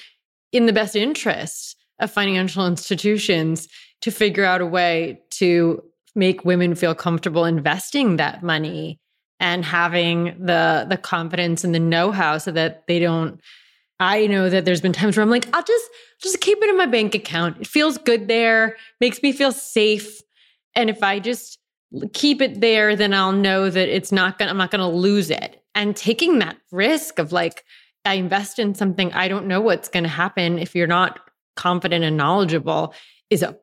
[0.52, 3.68] in the best interest of financial institutions
[4.00, 5.82] to figure out a way to
[6.14, 8.98] make women feel comfortable investing that money
[9.40, 13.40] and having the the confidence and the know-how so that they don't
[14.00, 15.90] I know that there's been times where I'm like, I'll just
[16.22, 17.58] just keep it in my bank account.
[17.60, 20.20] It feels good there, makes me feel safe.
[20.74, 21.58] And if I just
[22.12, 25.62] keep it there, then I'll know that it's not gonna I'm not gonna lose it.
[25.74, 27.64] And taking that risk of like,
[28.08, 31.20] I invest in something, I don't know what's going to happen if you're not
[31.56, 32.94] confident and knowledgeable
[33.30, 33.56] is a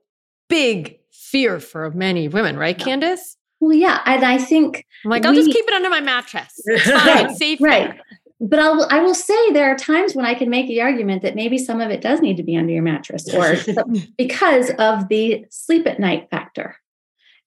[0.49, 2.86] big fear for many women, right, yeah.
[2.86, 3.36] Candice?
[3.60, 4.01] Well, yeah.
[4.05, 6.53] And I think I'm like, I'll we, just keep it under my mattress.
[6.65, 7.62] It's fine, right, safe.
[7.62, 7.99] Right.
[8.39, 11.36] But I'll, I will say there are times when I can make the argument that
[11.36, 13.55] maybe some of it does need to be under your mattress or
[14.17, 16.75] because of the sleep at night factor.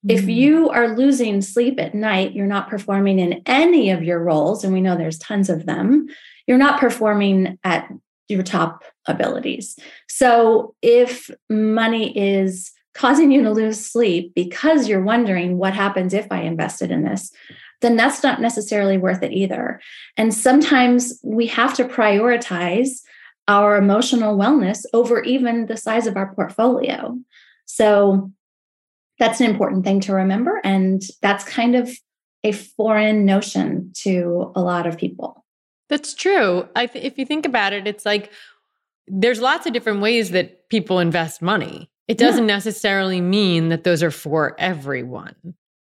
[0.09, 0.35] If mm.
[0.35, 4.73] you are losing sleep at night, you're not performing in any of your roles, and
[4.73, 6.09] we know there's tons of them,
[6.49, 7.89] you're not performing at
[8.29, 9.79] your top abilities.
[10.09, 16.27] So if money is causing you to lose sleep because you're wondering what happens if
[16.33, 17.31] I invested in this,
[17.81, 19.81] then that's not necessarily worth it either.
[20.17, 23.03] And sometimes we have to prioritize
[23.47, 27.17] our emotional wellness over even the size of our portfolio.
[27.67, 28.33] So
[29.19, 30.61] that's an important thing to remember.
[30.65, 31.91] And that's kind of
[32.43, 35.45] a foreign notion to a lot of people.
[35.89, 36.69] That's true.
[36.77, 38.31] Th- if you think about it, it's like
[39.07, 41.91] there's lots of different ways that people invest money.
[42.09, 42.55] It doesn't yeah.
[42.55, 45.35] necessarily mean that those are for everyone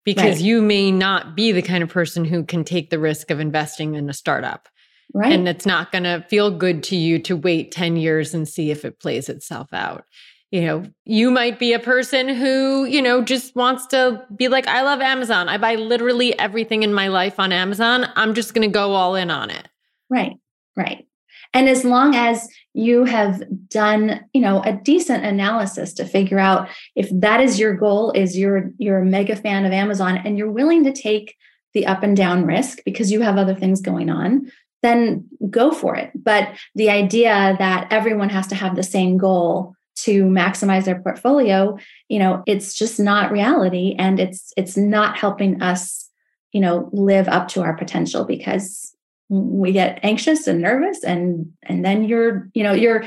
[0.04, 0.42] because right.
[0.42, 3.96] you may not be the kind of person who can take the risk of investing
[3.96, 4.68] in a startup.
[5.14, 5.32] Right.
[5.32, 8.72] And it's not going to feel good to you to wait 10 years and see
[8.72, 10.06] if it plays itself out
[10.52, 14.68] you know, you might be a person who, you know, just wants to be like,
[14.68, 15.50] I love Amazon.
[15.50, 18.08] I buy literally everything in my life on Amazon.
[18.16, 19.68] I'm just going to go all in on it.
[20.10, 20.38] Right,
[20.76, 21.06] right.
[21.54, 26.70] And as long as you have done, you know, a decent analysis to figure out
[26.96, 30.52] if that is your goal, is you're you're a mega fan of Amazon and you're
[30.52, 31.36] willing to take
[31.74, 35.96] the up and down risk because you have other things going on, then go for
[35.96, 36.12] it.
[36.16, 41.76] But the idea that everyone has to have the same goal to maximize their portfolio
[42.08, 46.10] you know it's just not reality and it's it's not helping us
[46.52, 48.96] you know live up to our potential because
[49.30, 53.04] we get anxious and nervous and and then you're you know you're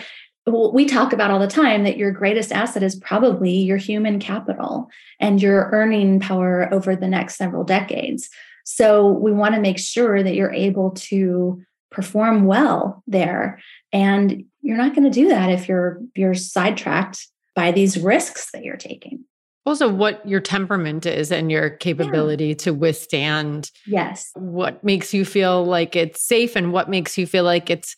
[0.46, 4.88] we talk about all the time that your greatest asset is probably your human capital
[5.20, 8.28] and your earning power over the next several decades.
[8.64, 13.60] So we want to make sure that you're able to perform well there.
[13.92, 18.64] And you're not going to do that if you're you're sidetracked by these risks that
[18.64, 19.24] you're taking
[19.70, 22.54] also what your temperament is and your capability yeah.
[22.54, 27.44] to withstand yes what makes you feel like it's safe and what makes you feel
[27.44, 27.96] like it's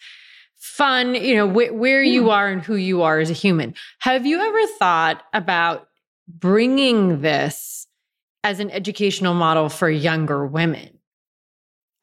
[0.56, 2.12] fun you know wh- where yeah.
[2.12, 5.88] you are and who you are as a human have you ever thought about
[6.28, 7.86] bringing this
[8.44, 10.98] as an educational model for younger women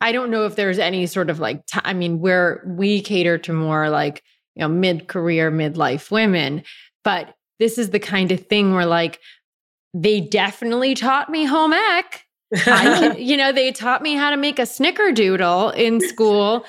[0.02, 3.38] i don't know if there's any sort of like t- I mean where we cater
[3.38, 4.24] to more like
[4.60, 6.64] you know, mid career, midlife women.
[7.06, 9.20] But this is the kind of thing where, like,
[9.94, 12.26] they definitely taught me home ec.
[12.66, 16.66] I, you know, they taught me how to make a snickerdoodle in school.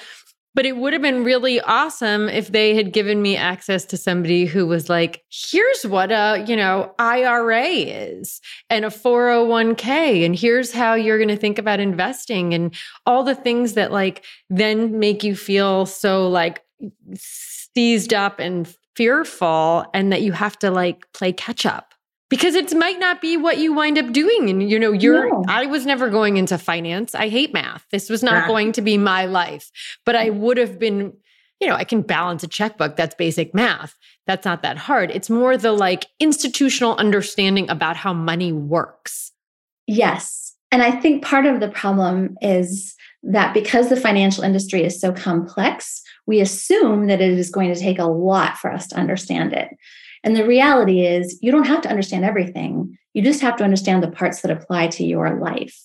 [0.52, 4.46] But it would have been really awesome if they had given me access to somebody
[4.46, 10.26] who was like, here's what a, you know, IRA is and a 401k.
[10.26, 12.74] And here's how you're going to think about investing and
[13.06, 16.64] all the things that like then make you feel so like
[17.14, 21.89] seized up and fearful and that you have to like play catch up
[22.30, 24.48] because it might not be what you wind up doing.
[24.48, 25.44] And you know you're no.
[25.48, 27.14] i was never going into finance.
[27.14, 27.84] I hate math.
[27.90, 28.48] This was not yeah.
[28.48, 29.70] going to be my life.
[30.06, 31.12] But i would have been
[31.60, 32.96] you know i can balance a checkbook.
[32.96, 33.94] That's basic math.
[34.26, 35.10] That's not that hard.
[35.10, 39.32] It's more the like institutional understanding about how money works.
[39.86, 40.54] Yes.
[40.72, 45.12] And i think part of the problem is that because the financial industry is so
[45.12, 49.52] complex we assume that it is going to take a lot for us to understand
[49.52, 49.68] it.
[50.22, 52.98] And the reality is, you don't have to understand everything.
[53.14, 55.78] You just have to understand the parts that apply to your life.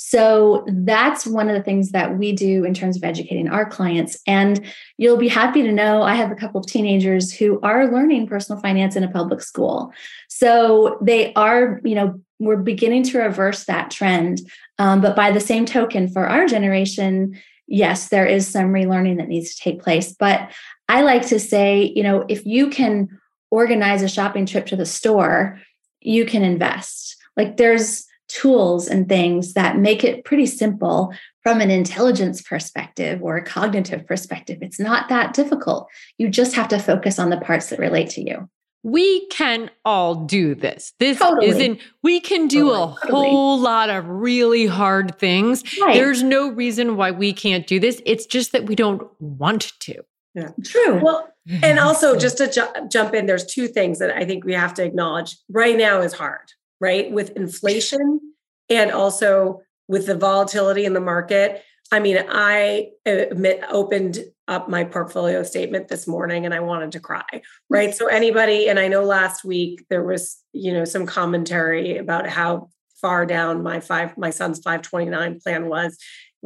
[0.00, 4.16] So that's one of the things that we do in terms of educating our clients.
[4.28, 4.64] And
[4.96, 8.62] you'll be happy to know I have a couple of teenagers who are learning personal
[8.62, 9.92] finance in a public school.
[10.28, 14.40] So they are, you know, we're beginning to reverse that trend.
[14.78, 17.36] Um, but by the same token, for our generation,
[17.66, 20.12] yes, there is some relearning that needs to take place.
[20.12, 20.52] But
[20.88, 23.18] I like to say, you know, if you can
[23.50, 25.60] organize a shopping trip to the store,
[26.00, 27.16] you can invest.
[27.36, 33.36] Like there's tools and things that make it pretty simple from an intelligence perspective or
[33.36, 34.58] a cognitive perspective.
[34.60, 35.88] It's not that difficult.
[36.18, 38.48] You just have to focus on the parts that relate to you
[38.82, 40.92] we can all do this.
[40.98, 41.48] This totally.
[41.48, 42.82] isn't, we can do totally.
[42.82, 45.64] a whole lot of really hard things.
[45.80, 45.94] Right.
[45.94, 48.00] There's no reason why we can't do this.
[48.06, 50.02] It's just that we don't want to.
[50.38, 50.50] Yeah.
[50.64, 51.00] True.
[51.02, 51.32] Well,
[51.62, 54.74] and also just to ju- jump in, there's two things that I think we have
[54.74, 55.36] to acknowledge.
[55.48, 57.10] Right now is hard, right?
[57.10, 58.20] With inflation
[58.68, 61.62] and also with the volatility in the market.
[61.90, 66.92] I mean, I uh, admit, opened up my portfolio statement this morning and I wanted
[66.92, 67.24] to cry,
[67.68, 67.94] right?
[67.94, 72.68] So anybody, and I know last week there was, you know, some commentary about how
[73.00, 75.98] far down my five, my son's 529 plan was.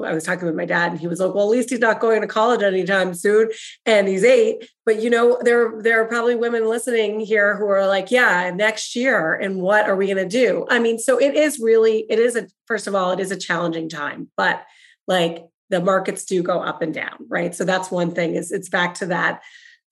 [0.02, 2.00] I was talking with my dad and he was like, well, at least he's not
[2.00, 3.50] going to college anytime soon.
[3.84, 4.68] And he's eight.
[4.86, 8.96] But you know, there, there are probably women listening here who are like, yeah, next
[8.96, 9.34] year.
[9.34, 10.66] And what are we going to do?
[10.70, 13.36] I mean, so it is really, it is a, first of all, it is a
[13.36, 14.64] challenging time, but
[15.06, 17.54] like the markets do go up and down, right?
[17.54, 19.42] So that's one thing is it's back to that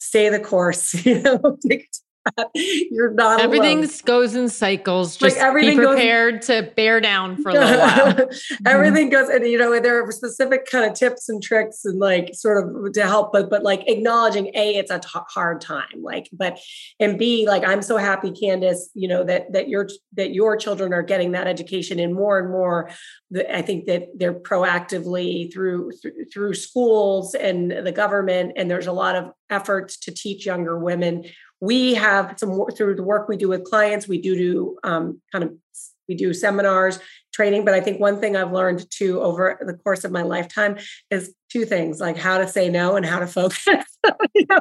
[0.01, 1.59] stay the course, you know,
[2.55, 3.91] You're not everything alone.
[4.05, 5.17] goes in cycles.
[5.17, 8.13] Just like everything be prepared goes, to bear down for a little while.
[8.13, 8.67] Mm-hmm.
[8.67, 12.35] everything goes, and you know, there are specific kind of tips and tricks and like
[12.35, 16.29] sort of to help, but but like acknowledging a, it's a t- hard time, like,
[16.33, 16.59] but
[16.99, 20.93] and b, like I'm so happy, Candice, you know that that your that your children
[20.93, 22.91] are getting that education, and more and more,
[23.53, 28.93] I think that they're proactively through through, through schools and the government, and there's a
[28.93, 31.25] lot of efforts to teach younger women
[31.61, 35.21] we have some work through the work we do with clients we do do um,
[35.33, 35.53] kind of
[36.09, 36.99] we do seminars
[37.33, 40.77] training but i think one thing i've learned too over the course of my lifetime
[41.11, 43.65] is two things like how to say no and how to focus
[44.35, 44.59] you know?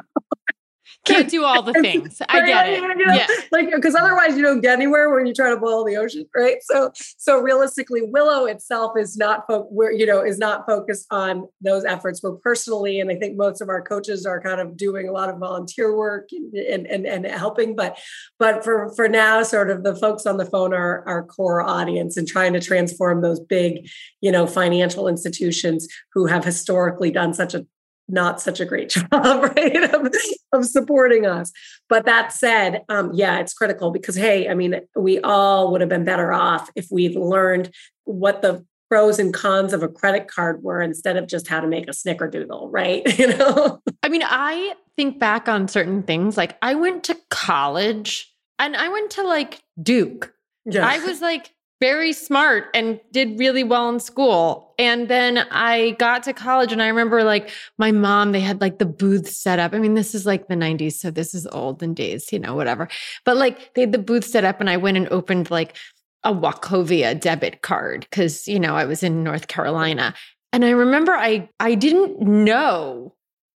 [1.04, 2.20] Can't do all the things.
[2.28, 2.80] I get it.
[2.80, 3.26] You know, yeah.
[3.52, 6.58] Like because otherwise you don't get anywhere when you try to boil the ocean, right?
[6.62, 11.48] So so realistically, Willow itself is not fo- where you know is not focused on
[11.60, 12.22] those efforts.
[12.22, 15.30] We're personally, and I think most of our coaches are kind of doing a lot
[15.30, 17.74] of volunteer work and and and, helping.
[17.74, 17.98] But
[18.38, 22.16] but for for now, sort of the folks on the phone are our core audience
[22.16, 23.88] and trying to transform those big,
[24.20, 27.66] you know, financial institutions who have historically done such a
[28.12, 30.12] not such a great job, right, of,
[30.52, 31.52] of supporting us.
[31.88, 35.90] But that said, um, yeah, it's critical because, hey, I mean, we all would have
[35.90, 40.62] been better off if we'd learned what the pros and cons of a credit card
[40.62, 43.02] were instead of just how to make a snickerdoodle, right?
[43.18, 43.80] You know?
[44.02, 46.36] I mean, I think back on certain things.
[46.36, 50.32] Like, I went to college and I went to like Duke.
[50.64, 50.86] Yeah.
[50.86, 54.74] I was like, very smart and did really well in school.
[54.78, 58.78] And then I got to college and I remember like my mom, they had like
[58.78, 59.72] the booth set up.
[59.72, 62.88] I mean, this is like the 90s, so this is olden days, you know, whatever.
[63.24, 65.76] But like they had the booth set up and I went and opened like
[66.22, 70.14] a Wachovia debit card because, you know, I was in North Carolina.
[70.52, 73.14] And I remember I I didn't know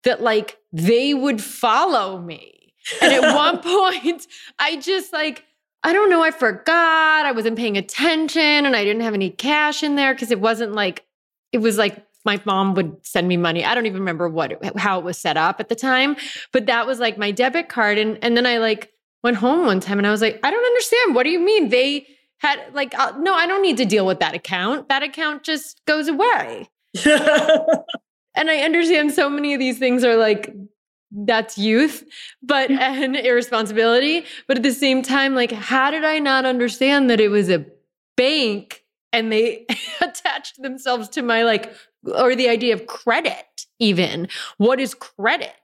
[0.04, 2.74] that like they would follow me.
[3.00, 4.26] And at one point,
[4.58, 5.44] I just like
[5.82, 7.26] I don't know, I forgot.
[7.26, 10.72] I wasn't paying attention and I didn't have any cash in there because it wasn't
[10.72, 11.06] like,
[11.52, 13.64] it was like my mom would send me money.
[13.64, 16.16] I don't even remember what, how it was set up at the time,
[16.52, 17.96] but that was like my debit card.
[17.96, 20.64] And, and then I like went home one time and I was like, I don't
[20.64, 21.14] understand.
[21.14, 21.70] What do you mean?
[21.70, 22.06] They
[22.38, 24.88] had like, uh, no, I don't need to deal with that account.
[24.88, 26.68] That account just goes away.
[27.06, 30.54] and I understand so many of these things are like
[31.12, 32.04] that's youth
[32.42, 34.24] but and irresponsibility.
[34.46, 37.66] But at the same time like how did i not understand that it was a
[38.16, 39.66] bank and they
[40.00, 41.72] attached themselves to my like
[42.14, 44.28] or the idea of credit even?
[44.58, 45.54] What is credit?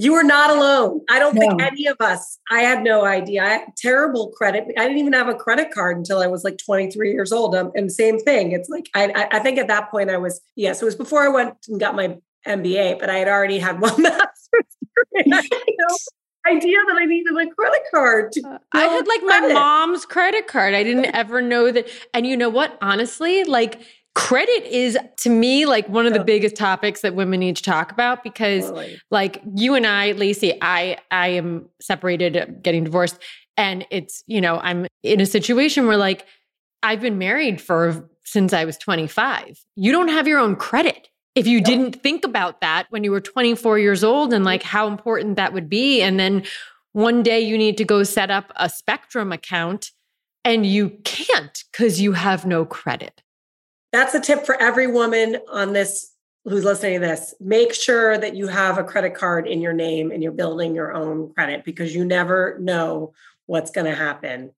[0.00, 1.00] You are not alone.
[1.10, 1.40] I don't no.
[1.40, 3.42] think any of us i had no idea.
[3.42, 4.64] I had terrible credit.
[4.78, 7.54] I didn't even have a credit card until i was like 23 years old.
[7.56, 8.52] Um, and same thing.
[8.52, 11.28] It's like I, I think at that point i was yes it was before i
[11.28, 14.02] went and got my mba but i had already had one
[15.26, 15.40] know,
[16.46, 18.32] idea that I needed a credit card.
[18.32, 19.48] To uh, I had like credit.
[19.48, 20.74] my mom's credit card.
[20.74, 21.88] I didn't ever know that.
[22.14, 22.78] And you know what?
[22.80, 23.80] Honestly, like
[24.14, 27.92] credit is to me like one of the biggest topics that women need to talk
[27.92, 29.00] about because totally.
[29.10, 33.18] like you and I, Lacy, I I am separated, getting divorced,
[33.56, 36.26] and it's you know I'm in a situation where like
[36.82, 39.64] I've been married for since I was 25.
[39.76, 41.07] You don't have your own credit
[41.38, 44.88] if you didn't think about that when you were 24 years old and like how
[44.88, 46.44] important that would be and then
[46.92, 49.92] one day you need to go set up a spectrum account
[50.44, 53.22] and you can't because you have no credit.
[53.92, 56.12] That's a tip for every woman on this
[56.44, 57.34] who's listening to this.
[57.40, 60.92] Make sure that you have a credit card in your name and you're building your
[60.92, 63.12] own credit because you never know
[63.46, 64.50] what's going to happen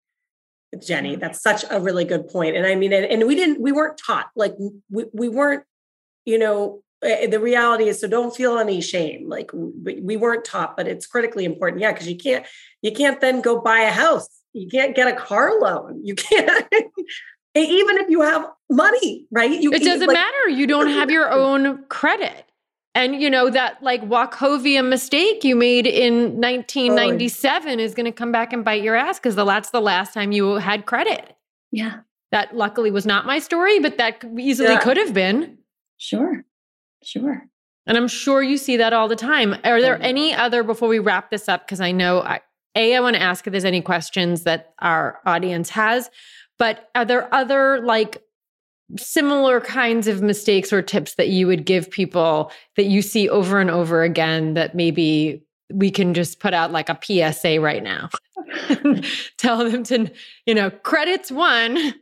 [0.78, 1.16] jenny.
[1.16, 1.20] Mm.
[1.20, 3.98] That's such a really good point and i mean and, and we didn't we weren't
[3.98, 4.54] taught like
[4.88, 5.64] we, we weren't
[6.24, 10.76] you know, eh, the reality is so don't feel any shame like we weren't taught
[10.76, 11.82] but it's critically important.
[11.82, 12.46] Yeah because you can't
[12.82, 14.28] you can't then go buy a house.
[14.52, 16.00] You can't get a car loan.
[16.04, 16.66] You can't
[17.54, 19.60] even if you have money right?
[19.60, 20.48] You it doesn't like, matter.
[20.48, 22.46] You don't have your own credit.
[22.94, 27.82] And you know that like Wachovia mistake you made in 1997 oh.
[27.82, 30.54] is going to come back and bite your ass because that's the last time you
[30.54, 31.36] had credit.
[31.70, 32.00] Yeah.
[32.32, 34.80] That luckily was not my story but that easily yeah.
[34.80, 35.58] could have been
[36.00, 36.44] Sure.
[37.04, 37.42] Sure.
[37.86, 39.54] And I'm sure you see that all the time.
[39.64, 42.40] Are there oh, any other, before we wrap this up, because I know, I,
[42.74, 46.10] A, I want to ask if there's any questions that our audience has,
[46.58, 48.22] but are there other like
[48.96, 53.60] similar kinds of mistakes or tips that you would give people that you see over
[53.60, 58.08] and over again that maybe we can just put out like a PSA right now?
[59.38, 60.10] Tell them to,
[60.46, 61.94] you know, credits one.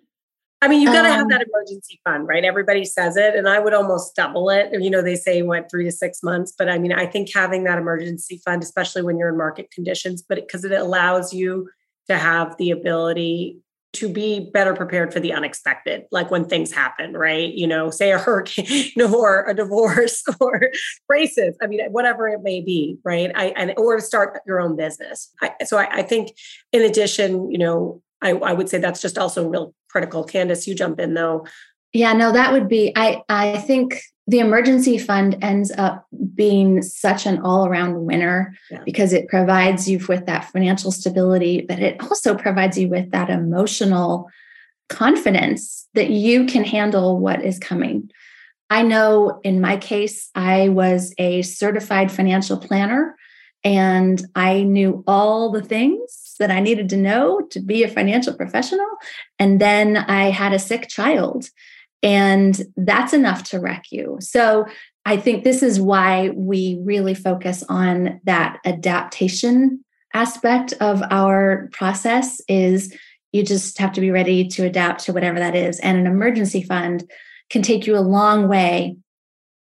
[0.61, 2.45] I mean, you've got to Um, have that emergency fund, right?
[2.45, 4.73] Everybody says it, and I would almost double it.
[4.73, 7.65] You know, they say what three to six months, but I mean, I think having
[7.65, 11.69] that emergency fund, especially when you're in market conditions, but because it allows you
[12.09, 13.59] to have the ability
[13.95, 17.55] to be better prepared for the unexpected, like when things happen, right?
[17.55, 20.71] You know, say a hurricane, you know, or a divorce, or
[21.09, 21.57] races.
[21.63, 23.31] I mean, whatever it may be, right?
[23.35, 25.31] I and or to start your own business.
[25.41, 26.31] I, so I, I think,
[26.73, 30.24] in addition, you know, I, I would say that's just also real critical.
[30.24, 31.47] Candice, you jump in though.
[31.93, 37.24] Yeah, no, that would be I I think the emergency fund ends up being such
[37.24, 38.82] an all-around winner Yeah.
[38.84, 43.30] because it provides you with that financial stability, but it also provides you with that
[43.30, 44.28] emotional
[44.91, 48.11] confidence that you can handle what is coming.
[48.70, 53.16] I know in my case, I was a certified financial planner
[53.64, 58.34] and I knew all the things that I needed to know to be a financial
[58.34, 58.86] professional.
[59.39, 61.49] And then I had a sick child,
[62.03, 64.18] and that's enough to wreck you.
[64.20, 64.66] So
[65.05, 69.84] I think this is why we really focus on that adaptation
[70.14, 72.95] aspect of our process is
[73.32, 76.62] you just have to be ready to adapt to whatever that is and an emergency
[76.62, 77.11] fund
[77.51, 78.97] can take you a long way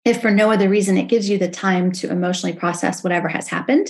[0.03, 3.47] if for no other reason it gives you the time to emotionally process whatever has
[3.47, 3.87] happened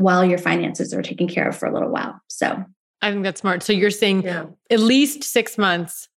[0.00, 2.64] while your finances are taken care of for a little while so
[3.02, 3.62] I think that's smart.
[3.62, 4.44] So you're saying Yeah.
[4.70, 6.08] at least six months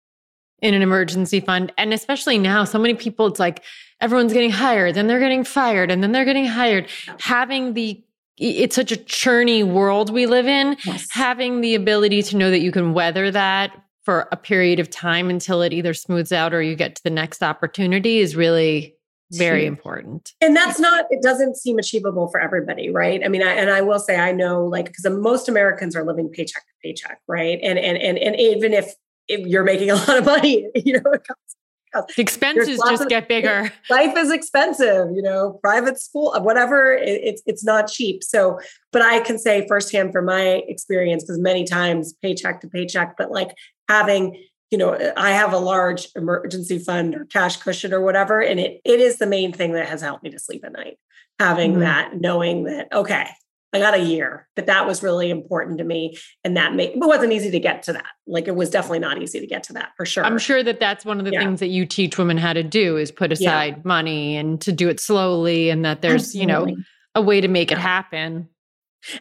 [0.61, 1.73] in an emergency fund.
[1.79, 3.63] And especially now, so many people, it's like
[4.01, 6.89] everyone's getting hired, then they're getting fired, and then they're getting hired.
[7.21, 8.03] Having the,
[8.37, 10.77] it's such a churny world we live in.
[10.85, 13.71] yes Having the ability to know that you can weather that
[14.05, 17.11] for a period of time until it either smooths out or you get to the
[17.11, 18.97] next opportunity is really
[19.39, 20.33] very important.
[20.41, 23.23] And that's not, it doesn't seem achievable for everybody, right?
[23.25, 26.29] I mean, I, and I will say, I know like, because most Americans are living
[26.29, 27.59] paycheck to paycheck, right?
[27.63, 28.93] And, and, and, and even if,
[29.29, 33.09] if you're making a lot of money, you know, it comes, The expenses just of-
[33.09, 33.73] get bigger.
[33.91, 38.23] life is expensive, you know, private school, whatever, it, it's, it's not cheap.
[38.25, 38.59] So,
[38.93, 43.31] but I can say firsthand from my experience, because many times paycheck to paycheck, but
[43.31, 43.55] like
[43.89, 44.43] having,
[44.73, 48.81] you know, I have a large emergency fund or cash cushion or whatever, and it
[48.85, 50.97] it is the main thing that has helped me to sleep at night.
[51.39, 51.81] Having Mhm.
[51.81, 53.27] that, knowing that, okay,
[53.75, 56.97] I got a year, that that was really important to me, and that made it
[56.99, 58.07] wasn't easy to get to that.
[58.27, 60.25] Like it was definitely not easy to get to that for sure.
[60.25, 61.41] I'm sure that that's one of the Yeah.
[61.41, 63.35] things that you teach women how to do is put Yeah.
[63.51, 66.67] aside money and to do it slowly and that there's, you know,
[67.15, 68.49] a way to make it happen.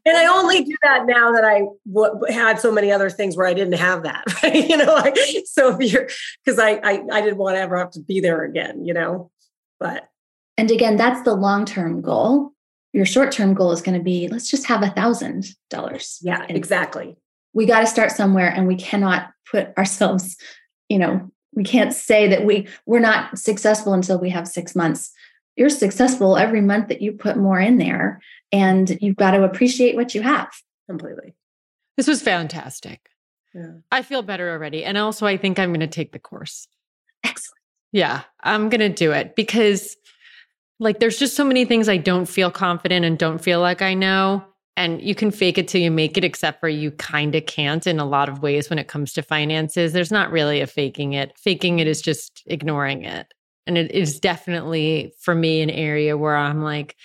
[0.05, 3.47] And I only do that now that I w- had so many other things where
[3.47, 4.69] I didn't have that, right?
[4.69, 6.07] You know, like, so if you're,
[6.45, 9.32] because I, I I didn't want to ever have to be there again, you know.
[9.79, 10.07] But
[10.57, 12.51] And again, that's the long term goal.
[12.93, 16.19] Your short term goal is going to be let's just have a thousand dollars.
[16.21, 17.17] yeah, And exactly.
[17.53, 20.38] We got to start somewhere, and we cannot put ourselves,
[20.89, 25.11] you know, we can't say that we we're not successful until we have six months.
[25.57, 28.21] You're successful every month that you put more in there,
[28.52, 30.52] and you've got to appreciate what you have.
[30.89, 31.34] Completely.
[31.97, 33.10] This was fantastic.
[33.54, 33.74] Yeah.
[33.91, 34.84] I feel better already.
[34.84, 36.68] And also, I think I'm going to take the course.
[37.24, 37.60] Excellent.
[37.91, 39.97] Yeah, I'm going to do it because,
[40.80, 43.93] like, there's just so many things I don't feel confident and don't feel like I
[43.93, 44.45] know.
[44.78, 47.86] And you can fake it till you make it, except for you kind of can't
[47.86, 49.91] in a lot of ways when it comes to finances.
[49.91, 51.38] There's not really a faking it.
[51.38, 53.28] Faking it is just ignoring it.
[53.68, 56.95] And it is definitely, for me, an area where I'm like,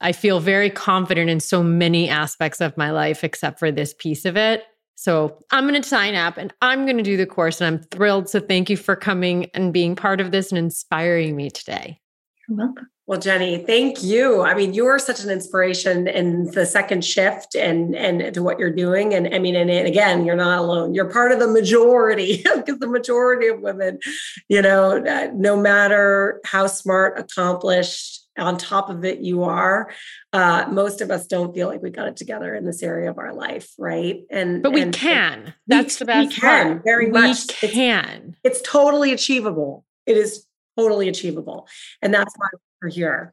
[0.00, 4.24] I feel very confident in so many aspects of my life, except for this piece
[4.24, 4.64] of it.
[4.94, 7.60] So I'm going to sign up and I'm going to do the course.
[7.60, 8.28] And I'm thrilled.
[8.28, 12.00] So thank you for coming and being part of this and inspiring me today.
[12.48, 12.88] You're welcome.
[13.06, 14.42] Well, Jenny, thank you.
[14.42, 18.58] I mean, you are such an inspiration in the second shift and and to what
[18.58, 19.14] you're doing.
[19.14, 20.92] And I mean, and, and again, you're not alone.
[20.92, 24.00] You're part of the majority because the majority of women,
[24.48, 24.98] you know,
[25.34, 29.90] no matter how smart, accomplished, on top of it you are,
[30.32, 33.18] uh, most of us don't feel like we got it together in this area of
[33.18, 34.22] our life, right?
[34.30, 35.44] And But we and- can.
[35.46, 36.84] we That's the best we can, part.
[36.84, 37.44] very we much.
[37.62, 38.36] It's- can.
[38.44, 39.84] it's totally achievable.
[40.06, 40.44] It is
[40.76, 41.66] totally achievable,
[42.02, 42.48] and that's why
[42.82, 43.32] we're here.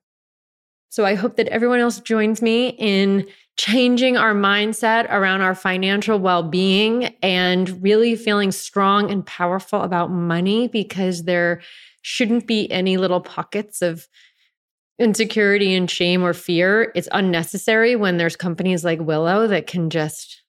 [0.89, 3.27] So I hope that everyone else joins me in
[3.57, 10.09] changing our mindset around our financial well being and really feeling strong and powerful about
[10.11, 11.61] money because there
[12.01, 14.07] shouldn't be any little pockets of
[14.99, 16.91] insecurity and shame or fear.
[16.95, 20.43] It's unnecessary when there's companies like Willow that can just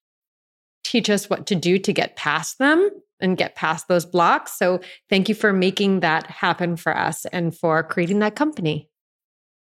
[0.84, 2.90] teach us what to do to get past them
[3.20, 4.59] and get past those blocks.
[4.59, 8.90] So thank you for making that happen for us and for creating that company.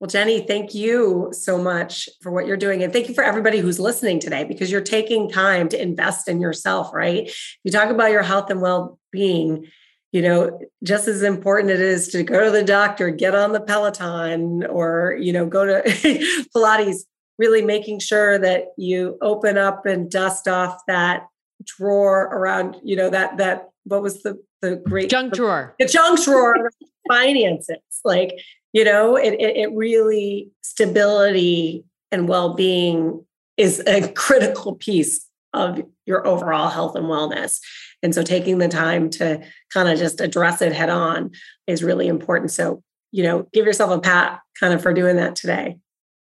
[0.01, 2.83] Well, Jenny, thank you so much for what you're doing.
[2.83, 6.41] And thank you for everybody who's listening today because you're taking time to invest in
[6.41, 7.31] yourself, right?
[7.63, 9.67] You talk about your health and well being,
[10.13, 13.61] you know, just as important it is to go to the doctor, get on the
[13.61, 15.83] Peloton, or, you know, go to
[16.55, 17.05] Pilates,
[17.39, 21.27] really making sure that you open up and dust off that
[21.65, 25.75] drawer around, you know, that, that, what was the, the great junk drawer?
[25.79, 26.71] The junk drawer
[27.09, 27.79] finances.
[28.05, 28.39] Like,
[28.73, 33.25] you know it, it, it really stability and well-being
[33.57, 37.61] is a critical piece of your overall health and wellness
[38.03, 39.41] and so taking the time to
[39.73, 41.31] kind of just address it head on
[41.67, 45.37] is really important so you know give yourself a pat kind of for doing that
[45.37, 45.77] today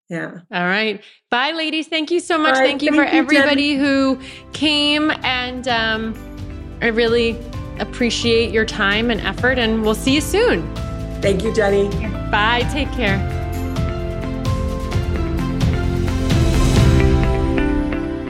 [0.09, 0.39] yeah.
[0.51, 1.05] All right.
[1.31, 1.87] Bye, ladies.
[1.87, 2.55] Thank you so much.
[2.55, 2.61] Bye.
[2.61, 3.85] Thank you Thank for you, everybody Jen.
[3.85, 4.19] who
[4.53, 5.11] came.
[5.23, 7.39] And um, I really
[7.79, 9.59] appreciate your time and effort.
[9.59, 10.75] And we'll see you soon.
[11.21, 11.89] Thank you, Jenny.
[12.31, 12.67] Bye.
[12.73, 13.19] Take care.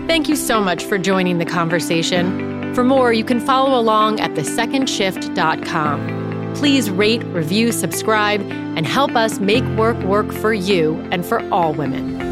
[0.09, 2.47] Thank you so much for joining the conversation.
[2.75, 6.55] For more, you can follow along at thesecondshift.com.
[6.55, 11.73] Please rate, review, subscribe, and help us make work work for you and for all
[11.73, 12.28] women.